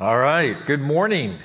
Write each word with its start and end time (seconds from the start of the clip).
All 0.00 0.18
right, 0.18 0.56
good 0.66 0.80
morning. 0.80 1.38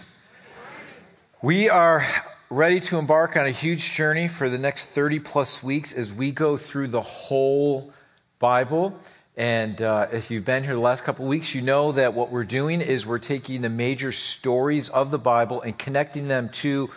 We 1.39 1.69
are 1.69 2.03
ready 2.49 2.79
to 2.79 2.97
embark 2.97 3.37
on 3.37 3.45
a 3.45 3.51
huge 3.51 3.93
journey 3.93 4.27
for 4.27 4.49
the 4.49 4.57
next 4.57 4.87
30 4.87 5.19
plus 5.19 5.61
weeks 5.61 5.93
as 5.93 6.11
we 6.11 6.31
go 6.31 6.57
through 6.57 6.87
the 6.87 7.03
whole 7.03 7.93
Bible. 8.39 8.99
And 9.37 9.79
uh, 9.83 10.07
if 10.11 10.31
you've 10.31 10.45
been 10.45 10.63
here 10.63 10.73
the 10.73 10.79
last 10.79 11.03
couple 11.03 11.27
weeks, 11.27 11.53
you 11.53 11.61
know 11.61 11.91
that 11.91 12.15
what 12.15 12.31
we're 12.31 12.43
doing 12.43 12.81
is 12.81 13.05
we're 13.05 13.19
taking 13.19 13.61
the 13.61 13.69
major 13.69 14.11
stories 14.11 14.89
of 14.89 15.11
the 15.11 15.19
Bible 15.19 15.61
and 15.61 15.77
connecting 15.77 16.27
them 16.27 16.49
to 16.53 16.89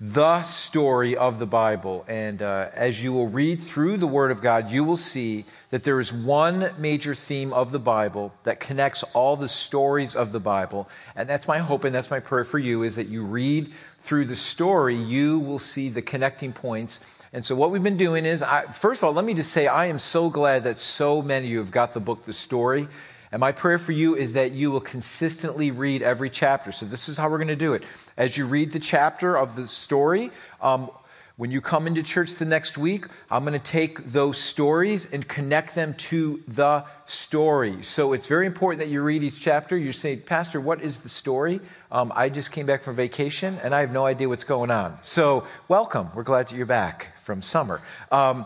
the 0.00 0.44
story 0.44 1.16
of 1.16 1.40
the 1.40 1.46
Bible. 1.46 2.04
And 2.06 2.40
uh, 2.40 2.68
as 2.72 3.02
you 3.02 3.12
will 3.12 3.26
read 3.26 3.60
through 3.60 3.96
the 3.96 4.06
Word 4.06 4.30
of 4.30 4.40
God, 4.40 4.70
you 4.70 4.84
will 4.84 4.96
see 4.96 5.44
that 5.70 5.82
there 5.82 5.98
is 5.98 6.12
one 6.12 6.70
major 6.78 7.14
theme 7.14 7.52
of 7.52 7.72
the 7.72 7.80
Bible 7.80 8.32
that 8.44 8.60
connects 8.60 9.02
all 9.12 9.36
the 9.36 9.48
stories 9.48 10.14
of 10.14 10.30
the 10.30 10.38
Bible. 10.38 10.88
And 11.16 11.28
that's 11.28 11.48
my 11.48 11.58
hope 11.58 11.82
and 11.82 11.92
that's 11.92 12.10
my 12.10 12.20
prayer 12.20 12.44
for 12.44 12.60
you 12.60 12.84
is 12.84 12.94
that 12.94 13.08
you 13.08 13.24
read 13.24 13.72
through 14.02 14.26
the 14.26 14.36
story, 14.36 14.94
you 14.94 15.40
will 15.40 15.58
see 15.58 15.88
the 15.88 16.02
connecting 16.02 16.52
points. 16.52 17.00
And 17.32 17.44
so 17.44 17.56
what 17.56 17.70
we've 17.70 17.82
been 17.82 17.98
doing 17.98 18.24
is, 18.24 18.40
I, 18.40 18.64
first 18.72 19.00
of 19.00 19.04
all, 19.04 19.12
let 19.12 19.24
me 19.24 19.34
just 19.34 19.52
say, 19.52 19.66
I 19.66 19.86
am 19.86 19.98
so 19.98 20.30
glad 20.30 20.64
that 20.64 20.78
so 20.78 21.20
many 21.20 21.48
of 21.48 21.52
you 21.52 21.58
have 21.58 21.70
got 21.70 21.92
the 21.92 22.00
book, 22.00 22.24
The 22.24 22.32
Story. 22.32 22.88
And 23.30 23.40
my 23.40 23.52
prayer 23.52 23.78
for 23.78 23.92
you 23.92 24.16
is 24.16 24.32
that 24.32 24.52
you 24.52 24.70
will 24.70 24.80
consistently 24.80 25.70
read 25.70 26.02
every 26.02 26.30
chapter. 26.30 26.72
So 26.72 26.86
this 26.86 27.08
is 27.08 27.18
how 27.18 27.28
we're 27.28 27.38
going 27.38 27.48
to 27.48 27.56
do 27.56 27.74
it. 27.74 27.82
As 28.16 28.36
you 28.36 28.46
read 28.46 28.72
the 28.72 28.78
chapter 28.78 29.36
of 29.36 29.54
the 29.54 29.68
story, 29.68 30.30
um, 30.60 30.90
when 31.38 31.52
you 31.52 31.60
come 31.60 31.86
into 31.86 32.02
church 32.02 32.34
the 32.34 32.44
next 32.44 32.76
week, 32.76 33.06
I'm 33.30 33.44
going 33.44 33.52
to 33.52 33.64
take 33.64 34.12
those 34.12 34.38
stories 34.38 35.06
and 35.12 35.28
connect 35.28 35.76
them 35.76 35.94
to 35.94 36.42
the 36.48 36.84
story. 37.06 37.80
So 37.84 38.12
it's 38.12 38.26
very 38.26 38.44
important 38.44 38.80
that 38.80 38.88
you 38.88 39.02
read 39.02 39.22
each 39.22 39.40
chapter. 39.40 39.76
You 39.76 39.92
say, 39.92 40.16
Pastor, 40.16 40.60
what 40.60 40.82
is 40.82 40.98
the 40.98 41.08
story? 41.08 41.60
Um, 41.92 42.12
I 42.16 42.28
just 42.28 42.50
came 42.50 42.66
back 42.66 42.82
from 42.82 42.96
vacation 42.96 43.56
and 43.62 43.72
I 43.72 43.80
have 43.80 43.92
no 43.92 44.04
idea 44.04 44.28
what's 44.28 44.42
going 44.42 44.72
on. 44.72 44.98
So 45.02 45.46
welcome. 45.68 46.08
We're 46.12 46.24
glad 46.24 46.48
that 46.48 46.56
you're 46.56 46.66
back 46.66 47.14
from 47.22 47.42
summer. 47.42 47.82
Um, 48.10 48.44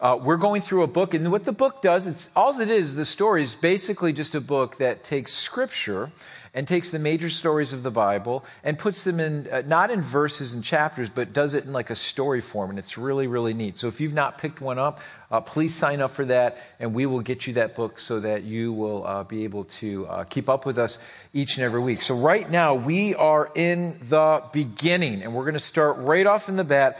uh, 0.00 0.18
we're 0.20 0.36
going 0.36 0.62
through 0.62 0.82
a 0.82 0.86
book, 0.86 1.14
and 1.14 1.30
what 1.32 1.44
the 1.44 1.52
book 1.52 1.82
does, 1.82 2.06
it's 2.06 2.30
all 2.36 2.58
it 2.60 2.70
is. 2.70 2.94
The 2.94 3.04
story 3.04 3.42
is 3.42 3.54
basically 3.54 4.12
just 4.12 4.34
a 4.34 4.40
book 4.40 4.78
that 4.78 5.02
takes 5.02 5.32
scripture 5.32 6.12
and 6.54 6.66
takes 6.66 6.90
the 6.90 6.98
major 6.98 7.28
stories 7.28 7.72
of 7.72 7.82
the 7.82 7.90
Bible 7.90 8.44
and 8.64 8.78
puts 8.78 9.04
them 9.04 9.20
in 9.20 9.48
uh, 9.50 9.62
not 9.66 9.90
in 9.90 10.00
verses 10.00 10.52
and 10.52 10.62
chapters, 10.62 11.10
but 11.10 11.32
does 11.32 11.54
it 11.54 11.64
in 11.64 11.72
like 11.72 11.90
a 11.90 11.96
story 11.96 12.40
form, 12.40 12.70
and 12.70 12.78
it's 12.78 12.96
really 12.96 13.26
really 13.26 13.54
neat. 13.54 13.78
So 13.78 13.88
if 13.88 14.00
you've 14.00 14.14
not 14.14 14.38
picked 14.38 14.60
one 14.60 14.78
up, 14.78 15.00
uh, 15.32 15.40
please 15.40 15.74
sign 15.74 16.00
up 16.00 16.12
for 16.12 16.24
that, 16.26 16.58
and 16.78 16.94
we 16.94 17.04
will 17.06 17.20
get 17.20 17.46
you 17.46 17.54
that 17.54 17.74
book 17.74 17.98
so 17.98 18.20
that 18.20 18.44
you 18.44 18.72
will 18.72 19.04
uh, 19.04 19.24
be 19.24 19.44
able 19.44 19.64
to 19.64 20.06
uh, 20.06 20.24
keep 20.24 20.48
up 20.48 20.64
with 20.64 20.78
us 20.78 20.98
each 21.32 21.56
and 21.56 21.64
every 21.64 21.80
week. 21.80 22.02
So 22.02 22.14
right 22.14 22.48
now 22.48 22.74
we 22.74 23.16
are 23.16 23.50
in 23.54 23.98
the 24.08 24.42
beginning, 24.52 25.22
and 25.22 25.34
we're 25.34 25.44
going 25.44 25.54
to 25.54 25.60
start 25.60 25.98
right 25.98 26.26
off 26.26 26.48
in 26.48 26.56
the 26.56 26.64
bat 26.64 26.98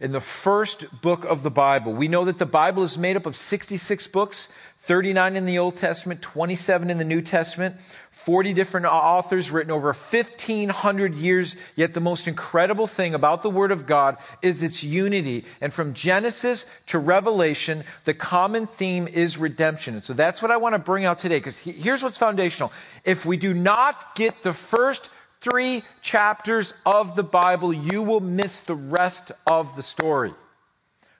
in 0.00 0.12
the 0.12 0.20
first 0.20 1.00
book 1.00 1.24
of 1.24 1.42
the 1.42 1.50
Bible. 1.50 1.92
We 1.92 2.08
know 2.08 2.24
that 2.24 2.38
the 2.38 2.46
Bible 2.46 2.82
is 2.82 2.98
made 2.98 3.16
up 3.16 3.26
of 3.26 3.36
66 3.36 4.06
books, 4.08 4.48
39 4.82 5.36
in 5.36 5.46
the 5.46 5.58
Old 5.58 5.76
Testament, 5.76 6.22
27 6.22 6.90
in 6.90 6.98
the 6.98 7.04
New 7.04 7.22
Testament, 7.22 7.76
40 8.10 8.54
different 8.54 8.86
authors 8.86 9.50
written 9.50 9.70
over 9.70 9.92
1500 9.92 11.14
years. 11.14 11.54
Yet 11.76 11.94
the 11.94 12.00
most 12.00 12.26
incredible 12.26 12.86
thing 12.86 13.14
about 13.14 13.42
the 13.42 13.50
Word 13.50 13.70
of 13.70 13.86
God 13.86 14.16
is 14.42 14.62
its 14.62 14.82
unity. 14.82 15.44
And 15.60 15.72
from 15.72 15.94
Genesis 15.94 16.66
to 16.86 16.98
Revelation, 16.98 17.84
the 18.04 18.14
common 18.14 18.66
theme 18.66 19.06
is 19.06 19.38
redemption. 19.38 19.94
And 19.94 20.02
so 20.02 20.12
that's 20.12 20.42
what 20.42 20.50
I 20.50 20.56
want 20.56 20.74
to 20.74 20.80
bring 20.80 21.04
out 21.04 21.20
today, 21.20 21.38
because 21.38 21.58
here's 21.58 22.02
what's 22.02 22.18
foundational. 22.18 22.72
If 23.04 23.24
we 23.24 23.36
do 23.36 23.54
not 23.54 24.16
get 24.16 24.42
the 24.42 24.52
first 24.52 25.10
three 25.40 25.82
chapters 26.02 26.74
of 26.84 27.16
the 27.16 27.22
Bible, 27.22 27.72
you 27.72 28.02
will 28.02 28.20
miss 28.20 28.60
the 28.60 28.74
rest 28.74 29.32
of 29.46 29.76
the 29.76 29.82
story. 29.82 30.34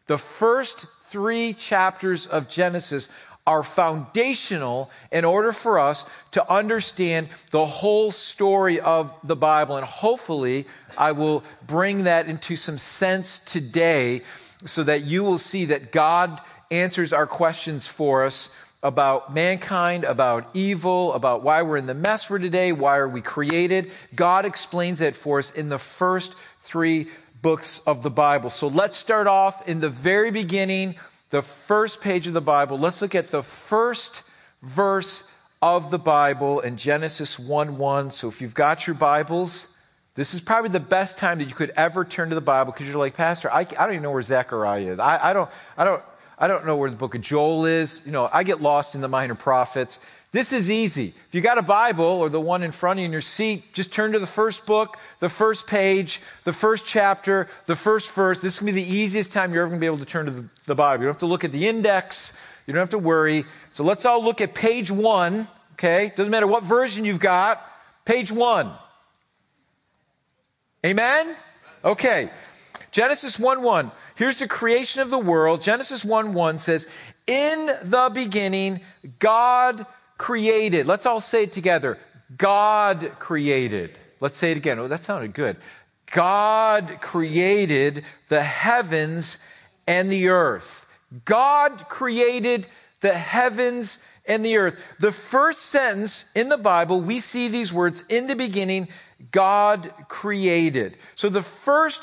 The 0.06 0.18
first 0.18 0.86
three 1.10 1.52
chapters 1.52 2.26
of 2.26 2.48
Genesis 2.48 3.08
are 3.46 3.62
foundational 3.62 4.90
in 5.12 5.24
order 5.24 5.52
for 5.52 5.78
us 5.78 6.04
to 6.32 6.50
understand 6.50 7.28
the 7.52 7.64
whole 7.64 8.10
story 8.10 8.80
of 8.80 9.14
the 9.22 9.36
Bible. 9.36 9.76
And 9.76 9.86
hopefully, 9.86 10.66
I 10.98 11.12
will 11.12 11.44
bring 11.66 12.04
that 12.04 12.26
into 12.26 12.56
some 12.56 12.78
sense 12.78 13.38
today 13.38 14.22
so 14.64 14.82
that 14.82 15.04
you 15.04 15.22
will 15.22 15.38
see 15.38 15.66
that 15.66 15.92
God 15.92 16.40
answers 16.72 17.12
our 17.12 17.26
questions 17.26 17.86
for 17.86 18.24
us 18.24 18.50
about 18.82 19.32
mankind, 19.32 20.04
about 20.04 20.48
evil, 20.54 21.12
about 21.14 21.42
why 21.42 21.62
we're 21.62 21.76
in 21.76 21.86
the 21.86 21.94
mess 21.94 22.30
we're 22.30 22.38
today, 22.38 22.72
why 22.72 22.96
are 22.98 23.08
we 23.08 23.20
created. 23.20 23.90
God 24.14 24.44
explains 24.44 24.98
that 25.00 25.16
for 25.16 25.38
us 25.38 25.50
in 25.50 25.68
the 25.68 25.78
first 25.78 26.34
three 26.60 27.08
books 27.42 27.80
of 27.86 28.02
the 28.02 28.10
Bible. 28.10 28.50
So 28.50 28.68
let's 28.68 28.96
start 28.96 29.26
off 29.26 29.66
in 29.68 29.80
the 29.80 29.90
very 29.90 30.30
beginning, 30.30 30.96
the 31.30 31.42
first 31.42 32.00
page 32.00 32.26
of 32.26 32.32
the 32.32 32.40
Bible. 32.40 32.78
Let's 32.78 33.02
look 33.02 33.14
at 33.14 33.30
the 33.30 33.42
first 33.42 34.22
verse 34.62 35.24
of 35.62 35.90
the 35.90 35.98
Bible 35.98 36.60
in 36.60 36.76
Genesis 36.76 37.38
1 37.38 37.78
1. 37.78 38.10
So 38.10 38.28
if 38.28 38.40
you've 38.40 38.54
got 38.54 38.86
your 38.86 38.94
Bibles, 38.94 39.68
this 40.14 40.32
is 40.32 40.40
probably 40.40 40.70
the 40.70 40.80
best 40.80 41.18
time 41.18 41.38
that 41.38 41.48
you 41.48 41.54
could 41.54 41.72
ever 41.76 42.04
turn 42.04 42.30
to 42.30 42.34
the 42.34 42.40
Bible 42.40 42.72
because 42.72 42.86
you're 42.86 42.96
like, 42.96 43.16
Pastor, 43.16 43.50
I, 43.50 43.60
I 43.60 43.64
don't 43.64 43.92
even 43.92 44.02
know 44.02 44.12
where 44.12 44.22
Zechariah 44.22 44.92
is. 44.92 44.98
I, 44.98 45.30
I 45.30 45.32
don't, 45.32 45.50
I 45.76 45.84
don't, 45.84 46.02
I 46.38 46.48
don't 46.48 46.66
know 46.66 46.76
where 46.76 46.90
the 46.90 46.96
book 46.96 47.14
of 47.14 47.22
Joel 47.22 47.64
is. 47.64 48.00
You 48.04 48.12
know, 48.12 48.28
I 48.32 48.42
get 48.42 48.60
lost 48.60 48.94
in 48.94 49.00
the 49.00 49.08
minor 49.08 49.34
prophets. 49.34 49.98
This 50.32 50.52
is 50.52 50.70
easy. 50.70 51.14
If 51.28 51.34
you 51.34 51.40
got 51.40 51.56
a 51.56 51.62
Bible 51.62 52.04
or 52.04 52.28
the 52.28 52.40
one 52.40 52.62
in 52.62 52.72
front 52.72 52.98
of 52.98 53.00
you 53.00 53.06
in 53.06 53.12
your 53.12 53.22
seat, 53.22 53.72
just 53.72 53.90
turn 53.90 54.12
to 54.12 54.18
the 54.18 54.26
first 54.26 54.66
book, 54.66 54.98
the 55.20 55.30
first 55.30 55.66
page, 55.66 56.20
the 56.44 56.52
first 56.52 56.84
chapter, 56.84 57.48
the 57.64 57.76
first 57.76 58.10
verse. 58.10 58.42
This 58.42 58.54
is 58.54 58.58
going 58.58 58.66
to 58.66 58.74
be 58.74 58.84
the 58.84 58.94
easiest 58.94 59.32
time 59.32 59.54
you're 59.54 59.62
ever 59.62 59.70
going 59.70 59.80
to 59.80 59.82
be 59.82 59.86
able 59.86 59.98
to 59.98 60.04
turn 60.04 60.26
to 60.26 60.32
the, 60.32 60.44
the 60.66 60.74
Bible. 60.74 61.04
You 61.04 61.06
don't 61.06 61.14
have 61.14 61.20
to 61.20 61.26
look 61.26 61.44
at 61.44 61.52
the 61.52 61.66
index. 61.66 62.34
You 62.66 62.74
don't 62.74 62.80
have 62.80 62.90
to 62.90 62.98
worry. 62.98 63.46
So 63.72 63.82
let's 63.82 64.04
all 64.04 64.22
look 64.22 64.42
at 64.42 64.54
page 64.54 64.90
one. 64.90 65.48
Okay. 65.74 66.12
Doesn't 66.16 66.30
matter 66.30 66.46
what 66.46 66.64
version 66.64 67.06
you've 67.06 67.20
got. 67.20 67.60
Page 68.04 68.30
one. 68.30 68.72
Amen? 70.84 71.34
Okay. 71.84 72.30
Genesis 72.92 73.38
1 73.38 73.62
1. 73.62 73.90
Here's 74.16 74.38
the 74.38 74.48
creation 74.48 75.02
of 75.02 75.10
the 75.10 75.18
world. 75.18 75.62
Genesis 75.62 76.04
1 76.04 76.34
1 76.34 76.58
says, 76.58 76.88
In 77.26 77.66
the 77.82 78.10
beginning, 78.12 78.80
God 79.18 79.86
created. 80.18 80.86
Let's 80.86 81.06
all 81.06 81.20
say 81.20 81.44
it 81.44 81.52
together. 81.52 81.98
God 82.36 83.12
created. 83.18 83.96
Let's 84.20 84.38
say 84.38 84.50
it 84.50 84.56
again. 84.56 84.78
Oh, 84.78 84.88
that 84.88 85.04
sounded 85.04 85.34
good. 85.34 85.58
God 86.10 86.98
created 87.00 88.04
the 88.28 88.42
heavens 88.42 89.38
and 89.86 90.10
the 90.10 90.28
earth. 90.28 90.86
God 91.24 91.88
created 91.88 92.66
the 93.00 93.14
heavens 93.14 93.98
and 94.24 94.44
the 94.44 94.56
earth. 94.56 94.80
The 94.98 95.12
first 95.12 95.60
sentence 95.62 96.24
in 96.34 96.48
the 96.48 96.56
Bible, 96.56 97.00
we 97.00 97.20
see 97.20 97.48
these 97.48 97.72
words, 97.72 98.04
in 98.08 98.26
the 98.26 98.34
beginning, 98.34 98.88
God 99.30 99.92
created. 100.08 100.96
So 101.14 101.28
the 101.28 101.42
first 101.42 102.02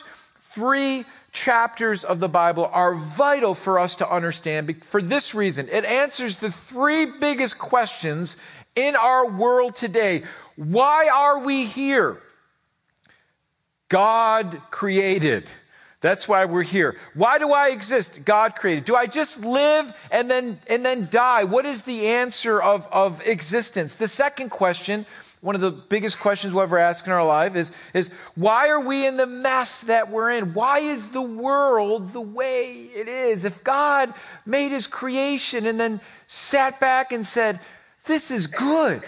three 0.53 1.05
chapters 1.33 2.03
of 2.03 2.19
the 2.19 2.29
Bible 2.29 2.69
are 2.71 2.93
vital 2.93 3.55
for 3.55 3.79
us 3.79 3.97
to 3.97 4.09
understand 4.09 4.83
for 4.85 5.01
this 5.01 5.33
reason. 5.33 5.67
It 5.69 5.83
answers 5.83 6.37
the 6.37 6.51
three 6.51 7.05
biggest 7.05 7.57
questions 7.57 8.37
in 8.75 8.95
our 8.95 9.27
world 9.27 9.75
today. 9.75 10.23
Why 10.55 11.09
are 11.11 11.39
we 11.39 11.65
here? 11.65 12.21
God 13.89 14.61
created. 14.71 15.45
That's 16.01 16.27
why 16.27 16.45
we're 16.45 16.63
here. 16.63 16.97
Why 17.13 17.39
do 17.39 17.51
I 17.51 17.69
exist? 17.69 18.25
God 18.25 18.55
created. 18.55 18.85
Do 18.85 18.95
I 18.95 19.07
just 19.07 19.39
live 19.39 19.93
and 20.11 20.29
then, 20.29 20.59
and 20.67 20.85
then 20.85 21.07
die? 21.09 21.45
What 21.45 21.65
is 21.65 21.83
the 21.83 22.07
answer 22.07 22.61
of, 22.61 22.87
of 22.91 23.25
existence? 23.25 23.95
The 23.95 24.07
second 24.07 24.49
question 24.49 25.05
one 25.43 25.55
of 25.55 25.61
the 25.61 25.71
biggest 25.71 26.21
questions 26.21 26.53
we'll 26.53 26.63
ever 26.63 26.77
ask 26.77 27.05
in 27.05 27.11
our 27.11 27.25
life 27.25 27.57
is, 27.57 27.73
is 27.93 28.09
why 28.33 28.69
are 28.69 28.79
we 28.79 29.05
in 29.05 29.17
the 29.17 29.25
mess 29.25 29.81
that 29.81 30.09
we're 30.09 30.31
in? 30.31 30.53
Why 30.53 30.79
is 30.79 31.09
the 31.09 31.21
world 31.21 32.13
the 32.13 32.21
way 32.21 32.89
it 32.95 33.09
is? 33.09 33.43
If 33.43 33.61
God 33.61 34.13
made 34.45 34.71
his 34.71 34.87
creation 34.87 35.65
and 35.65 35.77
then 35.77 35.99
sat 36.27 36.79
back 36.79 37.11
and 37.11 37.27
said, 37.27 37.59
this 38.05 38.31
is 38.31 38.47
good. 38.47 39.03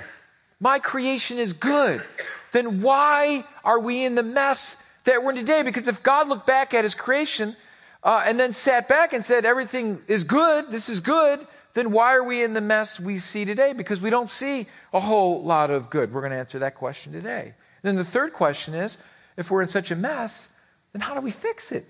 My 0.60 0.78
creation 0.78 1.38
is 1.38 1.54
good. 1.54 2.04
Then 2.52 2.82
why 2.82 3.46
are 3.64 3.80
we 3.80 4.04
in 4.04 4.16
the 4.16 4.24
mess 4.24 4.76
that 5.06 5.24
we're 5.24 5.32
in 5.32 5.38
today? 5.38 5.64
Because 5.64 5.88
if 5.88 6.04
God 6.04 6.28
looked 6.28 6.46
back 6.46 6.74
at 6.74 6.84
his 6.84 6.96
creation 6.96 7.56
uh, 8.04 8.24
and 8.26 8.38
then 8.38 8.52
sat 8.52 8.90
back 8.90 9.14
and 9.14 9.24
said, 9.24 9.46
everything 9.46 10.02
is 10.10 10.26
good, 10.26 10.70
this 10.70 10.90
is 10.90 11.00
good, 11.00 11.48
then 11.76 11.92
why 11.92 12.16
are 12.16 12.24
we 12.24 12.42
in 12.42 12.54
the 12.54 12.62
mess 12.62 13.00
we 13.00 13.20
see 13.20 13.46
today? 13.46 13.74
Because 13.74 14.02
we 14.02 14.10
don't 14.10 14.30
see 14.30 14.68
a 14.94 15.00
whole 15.00 15.44
lot 15.44 15.70
of 15.70 15.90
good. 15.90 16.14
We're 16.14 16.22
going 16.22 16.32
to 16.32 16.38
answer 16.38 16.58
that 16.60 16.74
question 16.74 17.12
today. 17.12 17.54
And 17.84 17.84
then 17.84 17.96
the 17.96 18.06
third 18.06 18.34
question 18.34 18.74
is 18.74 18.98
if 19.38 19.52
we're 19.52 19.62
in 19.62 19.68
such 19.68 19.92
a 19.92 19.96
mess, 19.96 20.48
then 20.94 21.02
how 21.02 21.14
do 21.14 21.20
we 21.20 21.32
fix 21.32 21.74
it? 21.74 21.86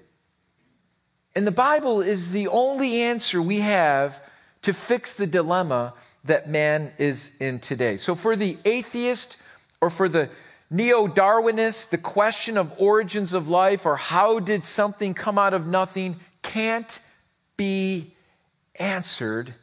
And 1.36 1.46
the 1.46 1.52
Bible 1.52 2.02
is 2.02 2.32
the 2.32 2.48
only 2.48 3.02
answer 3.02 3.42
we 3.42 3.60
have 3.60 4.22
to 4.64 4.74
fix 4.74 5.14
the 5.14 5.28
dilemma 5.28 5.94
that 6.24 6.50
man 6.50 6.92
is 6.98 7.30
in 7.40 7.60
today. 7.60 7.98
So 7.98 8.16
for 8.16 8.36
the 8.36 8.58
atheist 8.66 9.38
or 9.82 9.92
for 9.92 10.10
the 10.10 10.30
neo 10.72 11.08
Darwinist, 11.08 11.90
the 11.90 12.00
question 12.00 12.58
of 12.58 12.74
origins 12.80 13.34
of 13.34 13.48
life 13.48 13.86
or 13.86 13.98
how 13.98 14.40
did 14.40 14.64
something 14.64 15.14
come 15.14 15.38
out 15.38 15.54
of 15.54 15.68
nothing 15.68 16.20
can't 16.42 17.00
be 17.56 18.16
answered 18.80 19.54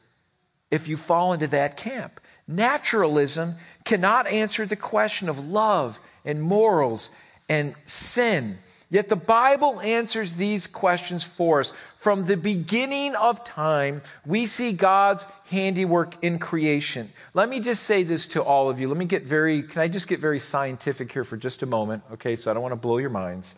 if 0.72 0.88
you 0.88 0.96
fall 0.96 1.32
into 1.32 1.46
that 1.46 1.76
camp. 1.76 2.20
Naturalism 2.48 3.54
cannot 3.84 4.26
answer 4.26 4.66
the 4.66 4.74
question 4.74 5.28
of 5.28 5.38
love 5.38 6.00
and 6.24 6.42
morals 6.42 7.10
and 7.48 7.74
sin. 7.86 8.58
Yet 8.90 9.08
the 9.08 9.16
Bible 9.16 9.80
answers 9.80 10.34
these 10.34 10.66
questions 10.66 11.24
for 11.24 11.60
us. 11.60 11.72
From 11.96 12.26
the 12.26 12.36
beginning 12.36 13.14
of 13.14 13.44
time, 13.44 14.02
we 14.26 14.46
see 14.46 14.72
God's 14.72 15.24
handiwork 15.46 16.22
in 16.22 16.38
creation. 16.38 17.10
Let 17.32 17.48
me 17.48 17.60
just 17.60 17.84
say 17.84 18.02
this 18.02 18.26
to 18.28 18.42
all 18.42 18.68
of 18.68 18.80
you. 18.80 18.88
Let 18.88 18.98
me 18.98 19.04
get 19.04 19.22
very, 19.22 19.62
can 19.62 19.80
I 19.80 19.88
just 19.88 20.08
get 20.08 20.20
very 20.20 20.40
scientific 20.40 21.12
here 21.12 21.24
for 21.24 21.36
just 21.36 21.62
a 21.62 21.66
moment? 21.66 22.02
Okay, 22.12 22.36
so 22.36 22.50
I 22.50 22.54
don't 22.54 22.62
want 22.62 22.72
to 22.72 22.76
blow 22.76 22.98
your 22.98 23.10
minds. 23.10 23.56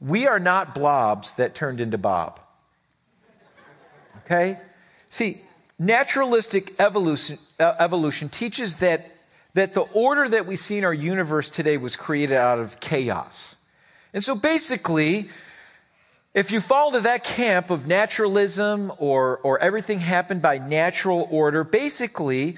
We 0.00 0.26
are 0.26 0.38
not 0.38 0.74
blobs 0.74 1.32
that 1.34 1.54
turned 1.54 1.80
into 1.80 1.98
Bob. 1.98 2.38
Okay? 4.24 4.58
See, 5.10 5.40
naturalistic 5.78 6.74
evolution, 6.78 7.38
uh, 7.58 7.74
evolution 7.78 8.28
teaches 8.28 8.76
that, 8.76 9.10
that 9.54 9.74
the 9.74 9.82
order 9.82 10.28
that 10.28 10.46
we 10.46 10.56
see 10.56 10.78
in 10.78 10.84
our 10.84 10.94
universe 10.94 11.48
today 11.48 11.76
was 11.76 11.96
created 11.96 12.36
out 12.36 12.58
of 12.58 12.80
chaos. 12.80 13.56
And 14.12 14.22
so 14.22 14.34
basically, 14.34 15.28
if 16.34 16.50
you 16.50 16.60
fall 16.60 16.92
to 16.92 17.00
that 17.00 17.24
camp 17.24 17.70
of 17.70 17.86
naturalism 17.86 18.92
or, 18.98 19.38
or 19.38 19.58
everything 19.58 20.00
happened 20.00 20.42
by 20.42 20.58
natural 20.58 21.28
order, 21.30 21.64
basically, 21.64 22.56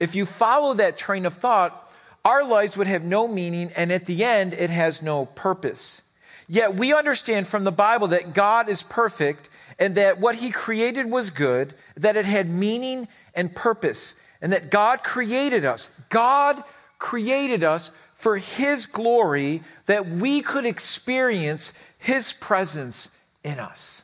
if 0.00 0.14
you 0.14 0.26
follow 0.26 0.74
that 0.74 0.98
train 0.98 1.26
of 1.26 1.34
thought, 1.34 1.90
our 2.24 2.44
lives 2.44 2.76
would 2.76 2.86
have 2.86 3.02
no 3.02 3.26
meaning, 3.26 3.72
and 3.76 3.90
at 3.90 4.06
the 4.06 4.24
end, 4.24 4.54
it 4.54 4.70
has 4.70 5.02
no 5.02 5.26
purpose. 5.26 6.02
Yet 6.48 6.74
we 6.74 6.92
understand 6.92 7.48
from 7.48 7.64
the 7.64 7.72
Bible 7.72 8.08
that 8.08 8.34
God 8.34 8.68
is 8.68 8.82
perfect 8.82 9.48
and 9.82 9.96
that 9.96 10.20
what 10.20 10.36
He 10.36 10.52
created 10.52 11.10
was 11.10 11.30
good, 11.30 11.74
that 11.96 12.16
it 12.16 12.24
had 12.24 12.48
meaning 12.48 13.08
and 13.34 13.52
purpose, 13.52 14.14
and 14.40 14.52
that 14.52 14.70
God 14.70 15.02
created 15.02 15.64
us. 15.64 15.90
God 16.08 16.62
created 17.00 17.64
us 17.64 17.90
for 18.14 18.38
His 18.38 18.86
glory 18.86 19.64
that 19.86 20.08
we 20.08 20.40
could 20.40 20.64
experience 20.64 21.72
His 21.98 22.32
presence 22.32 23.10
in 23.42 23.58
us. 23.58 24.02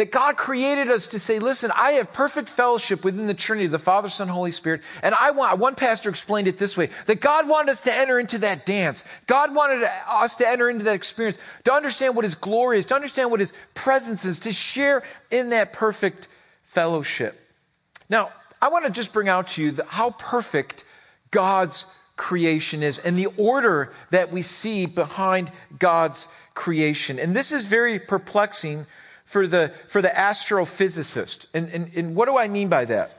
That 0.00 0.12
God 0.12 0.38
created 0.38 0.88
us 0.88 1.08
to 1.08 1.18
say, 1.18 1.38
listen, 1.38 1.70
I 1.76 1.90
have 1.92 2.14
perfect 2.14 2.48
fellowship 2.48 3.04
within 3.04 3.26
the 3.26 3.34
Trinity, 3.34 3.66
the 3.66 3.78
Father, 3.78 4.08
Son, 4.08 4.28
Holy 4.28 4.50
Spirit. 4.50 4.80
And 5.02 5.14
I 5.14 5.32
want, 5.32 5.58
one 5.58 5.74
pastor 5.74 6.08
explained 6.08 6.48
it 6.48 6.56
this 6.56 6.74
way, 6.74 6.88
that 7.04 7.20
God 7.20 7.46
wanted 7.46 7.72
us 7.72 7.82
to 7.82 7.94
enter 7.94 8.18
into 8.18 8.38
that 8.38 8.64
dance. 8.64 9.04
God 9.26 9.54
wanted 9.54 9.86
us 10.08 10.36
to 10.36 10.48
enter 10.48 10.70
into 10.70 10.84
that 10.84 10.94
experience, 10.94 11.36
to 11.64 11.74
understand 11.74 12.16
what 12.16 12.24
His 12.24 12.34
glory 12.34 12.78
is, 12.78 12.86
to 12.86 12.94
understand 12.94 13.30
what 13.30 13.40
His 13.40 13.52
presence 13.74 14.24
is, 14.24 14.40
to 14.40 14.54
share 14.54 15.02
in 15.30 15.50
that 15.50 15.74
perfect 15.74 16.28
fellowship. 16.68 17.38
Now, 18.08 18.30
I 18.62 18.70
want 18.70 18.86
to 18.86 18.90
just 18.90 19.12
bring 19.12 19.28
out 19.28 19.48
to 19.48 19.62
you 19.62 19.78
how 19.86 20.12
perfect 20.12 20.82
God's 21.30 21.84
creation 22.16 22.82
is 22.82 22.98
and 22.98 23.18
the 23.18 23.28
order 23.36 23.92
that 24.12 24.32
we 24.32 24.40
see 24.40 24.86
behind 24.86 25.52
God's 25.78 26.26
creation. 26.54 27.18
And 27.18 27.36
this 27.36 27.52
is 27.52 27.66
very 27.66 27.98
perplexing 27.98 28.86
for 29.30 29.46
the, 29.46 29.72
for 29.86 30.02
the 30.02 30.08
astrophysicist. 30.08 31.46
And, 31.54 31.68
and, 31.68 31.92
and 31.94 32.16
what 32.16 32.26
do 32.26 32.36
I 32.36 32.48
mean 32.48 32.68
by 32.68 32.84
that? 32.86 33.12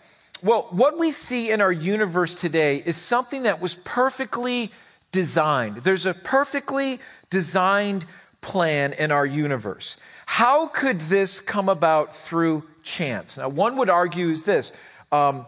Well, 0.44 0.68
what 0.72 1.00
we 1.00 1.12
see 1.12 1.52
in 1.52 1.62
our 1.62 1.72
universe 1.72 2.38
today 2.38 2.84
is 2.86 2.98
something 2.98 3.44
that 3.44 3.62
was 3.62 3.76
perfectly 3.76 4.74
designed. 5.14 5.78
There's 5.78 6.06
a 6.06 6.14
perfectly 6.14 7.00
designed 7.30 8.06
plan 8.42 8.92
in 8.92 9.10
our 9.10 9.26
universe. 9.26 9.96
How 10.26 10.68
could 10.68 11.00
this 11.00 11.40
come 11.40 11.70
about 11.70 12.14
through 12.14 12.66
chance? 12.84 13.38
Now, 13.38 13.48
one 13.48 13.78
would 13.78 13.90
argue 13.90 14.32
is 14.32 14.44
this 14.44 14.74
um, 15.14 15.46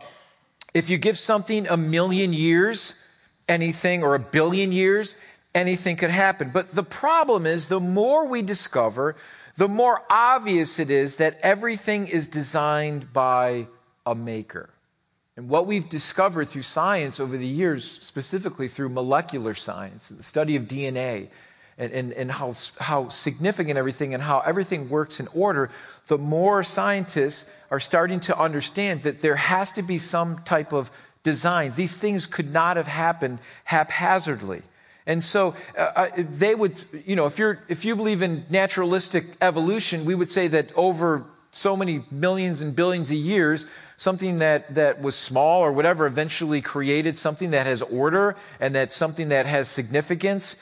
if 0.74 0.90
you 0.90 0.98
give 0.98 1.18
something 1.18 1.68
a 1.68 1.76
million 1.76 2.32
years, 2.32 2.96
anything, 3.50 4.02
or 4.02 4.16
a 4.16 4.20
billion 4.20 4.72
years, 4.72 5.16
anything 5.54 5.98
could 5.98 6.10
happen. 6.10 6.52
But 6.52 6.74
the 6.74 6.84
problem 6.84 7.46
is, 7.46 7.68
the 7.68 7.82
more 7.82 8.26
we 8.26 8.42
discover, 8.42 9.18
the 9.58 9.68
more 9.68 10.04
obvious 10.10 10.80
it 10.80 10.90
is 10.90 11.18
that 11.18 11.40
everything 11.42 12.08
is 12.08 12.28
designed 12.28 13.14
by 13.14 13.68
a 14.06 14.16
maker. 14.16 14.70
And 15.36 15.50
what 15.50 15.66
we've 15.66 15.90
discovered 15.90 16.50
through 16.50 16.64
science 16.64 17.20
over 17.20 17.38
the 17.38 17.48
years, 17.48 18.00
specifically 18.02 18.68
through 18.68 18.90
molecular 18.90 19.56
science, 19.56 20.10
the 20.10 20.24
study 20.24 20.56
of 20.56 20.64
DNA, 20.64 21.30
and, 21.78 21.92
and, 21.92 22.14
and 22.14 22.32
how, 22.32 22.54
how 22.80 23.10
significant 23.10 23.78
everything 23.78 24.14
and 24.14 24.22
how 24.22 24.40
everything 24.42 24.90
works 24.90 25.20
in 25.20 25.28
order, 25.34 25.72
the 26.08 26.18
more 26.18 26.64
scientists 26.64 27.46
are 27.72 27.80
starting 27.80 28.20
to 28.22 28.38
understand 28.38 29.04
that 29.04 29.22
there 29.22 29.36
has 29.36 29.72
to 29.72 29.82
be 29.82 29.98
some 29.98 30.40
type 30.44 30.72
of 30.72 30.92
design. 31.24 31.74
These 31.76 31.96
things 31.96 32.28
could 32.28 32.52
not 32.52 32.78
have 32.78 32.88
happened 32.88 33.40
haphazardly. 33.64 34.62
And 35.06 35.24
so 35.24 35.56
uh, 35.78 35.82
uh, 35.82 36.10
they 36.18 36.56
would, 36.56 36.82
you 37.06 37.16
know, 37.16 37.26
if, 37.26 37.38
you're, 37.38 37.60
if 37.68 37.84
you 37.84 37.96
believe 37.96 38.22
in 38.22 38.46
naturalistic 38.50 39.26
evolution, 39.42 40.06
we 40.06 40.16
would 40.16 40.30
say 40.30 40.48
that 40.50 40.72
over 40.76 41.26
so 41.52 41.76
many 41.76 42.04
millions 42.10 42.62
and 42.62 42.76
billions 42.76 43.12
of 43.12 43.18
years, 43.18 43.66
something 43.98 44.40
that, 44.40 44.74
that 44.76 45.02
was 45.02 45.16
small 45.16 45.62
or 45.62 45.72
whatever 45.72 46.06
eventually 46.06 46.62
created 46.62 47.18
something 47.18 47.52
that 47.52 47.66
has 47.66 47.82
order 47.82 48.36
and 48.60 48.74
that's 48.74 48.96
something 48.96 49.30
that 49.30 49.46
has 49.46 49.68
significance. 49.68 50.56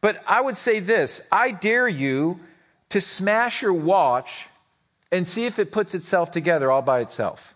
But 0.00 0.22
I 0.26 0.40
would 0.40 0.56
say 0.56 0.80
this 0.80 1.22
I 1.30 1.50
dare 1.50 1.88
you 1.88 2.40
to 2.90 3.00
smash 3.00 3.62
your 3.62 3.72
watch 3.72 4.46
and 5.10 5.28
see 5.28 5.44
if 5.44 5.58
it 5.58 5.70
puts 5.70 5.94
itself 5.94 6.30
together 6.30 6.70
all 6.70 6.82
by 6.82 7.00
itself. 7.00 7.54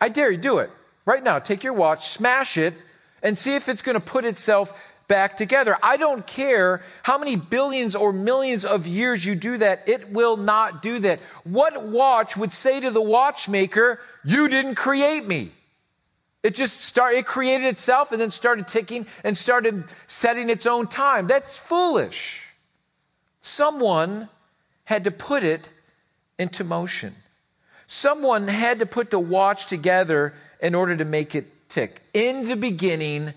I 0.00 0.08
dare 0.08 0.30
you 0.30 0.38
do 0.38 0.58
it. 0.58 0.70
Right 1.04 1.22
now, 1.22 1.38
take 1.38 1.64
your 1.64 1.72
watch, 1.72 2.08
smash 2.08 2.56
it, 2.56 2.74
and 3.22 3.38
see 3.38 3.54
if 3.54 3.68
it's 3.68 3.82
going 3.82 3.94
to 3.94 4.00
put 4.00 4.24
itself 4.24 4.72
back 5.08 5.36
together. 5.36 5.76
I 5.82 5.96
don't 5.96 6.26
care 6.26 6.82
how 7.02 7.18
many 7.18 7.34
billions 7.34 7.96
or 7.96 8.12
millions 8.12 8.64
of 8.64 8.86
years 8.86 9.24
you 9.24 9.34
do 9.34 9.58
that, 9.58 9.88
it 9.88 10.12
will 10.12 10.36
not 10.36 10.82
do 10.82 11.00
that. 11.00 11.20
What 11.44 11.82
watch 11.82 12.36
would 12.36 12.52
say 12.52 12.78
to 12.78 12.90
the 12.90 13.02
watchmaker, 13.02 14.00
you 14.24 14.48
didn't 14.48 14.76
create 14.76 15.26
me? 15.26 15.52
It 16.42 16.54
just 16.54 16.82
started, 16.82 17.18
it 17.18 17.26
created 17.26 17.66
itself 17.66 18.12
and 18.12 18.20
then 18.20 18.30
started 18.30 18.68
ticking 18.68 19.06
and 19.24 19.36
started 19.36 19.84
setting 20.06 20.50
its 20.50 20.66
own 20.66 20.86
time. 20.86 21.26
That's 21.26 21.58
foolish. 21.58 22.42
Someone 23.40 24.28
had 24.84 25.04
to 25.04 25.10
put 25.10 25.42
it 25.42 25.68
into 26.38 26.62
motion. 26.62 27.16
Someone 27.86 28.46
had 28.48 28.78
to 28.78 28.86
put 28.86 29.10
the 29.10 29.18
watch 29.18 29.66
together 29.66 30.34
in 30.60 30.74
order 30.74 30.96
to 30.96 31.04
make 31.04 31.34
it 31.34 31.68
tick. 31.68 32.02
In 32.14 32.48
the 32.48 32.56
beginning, 32.56 33.34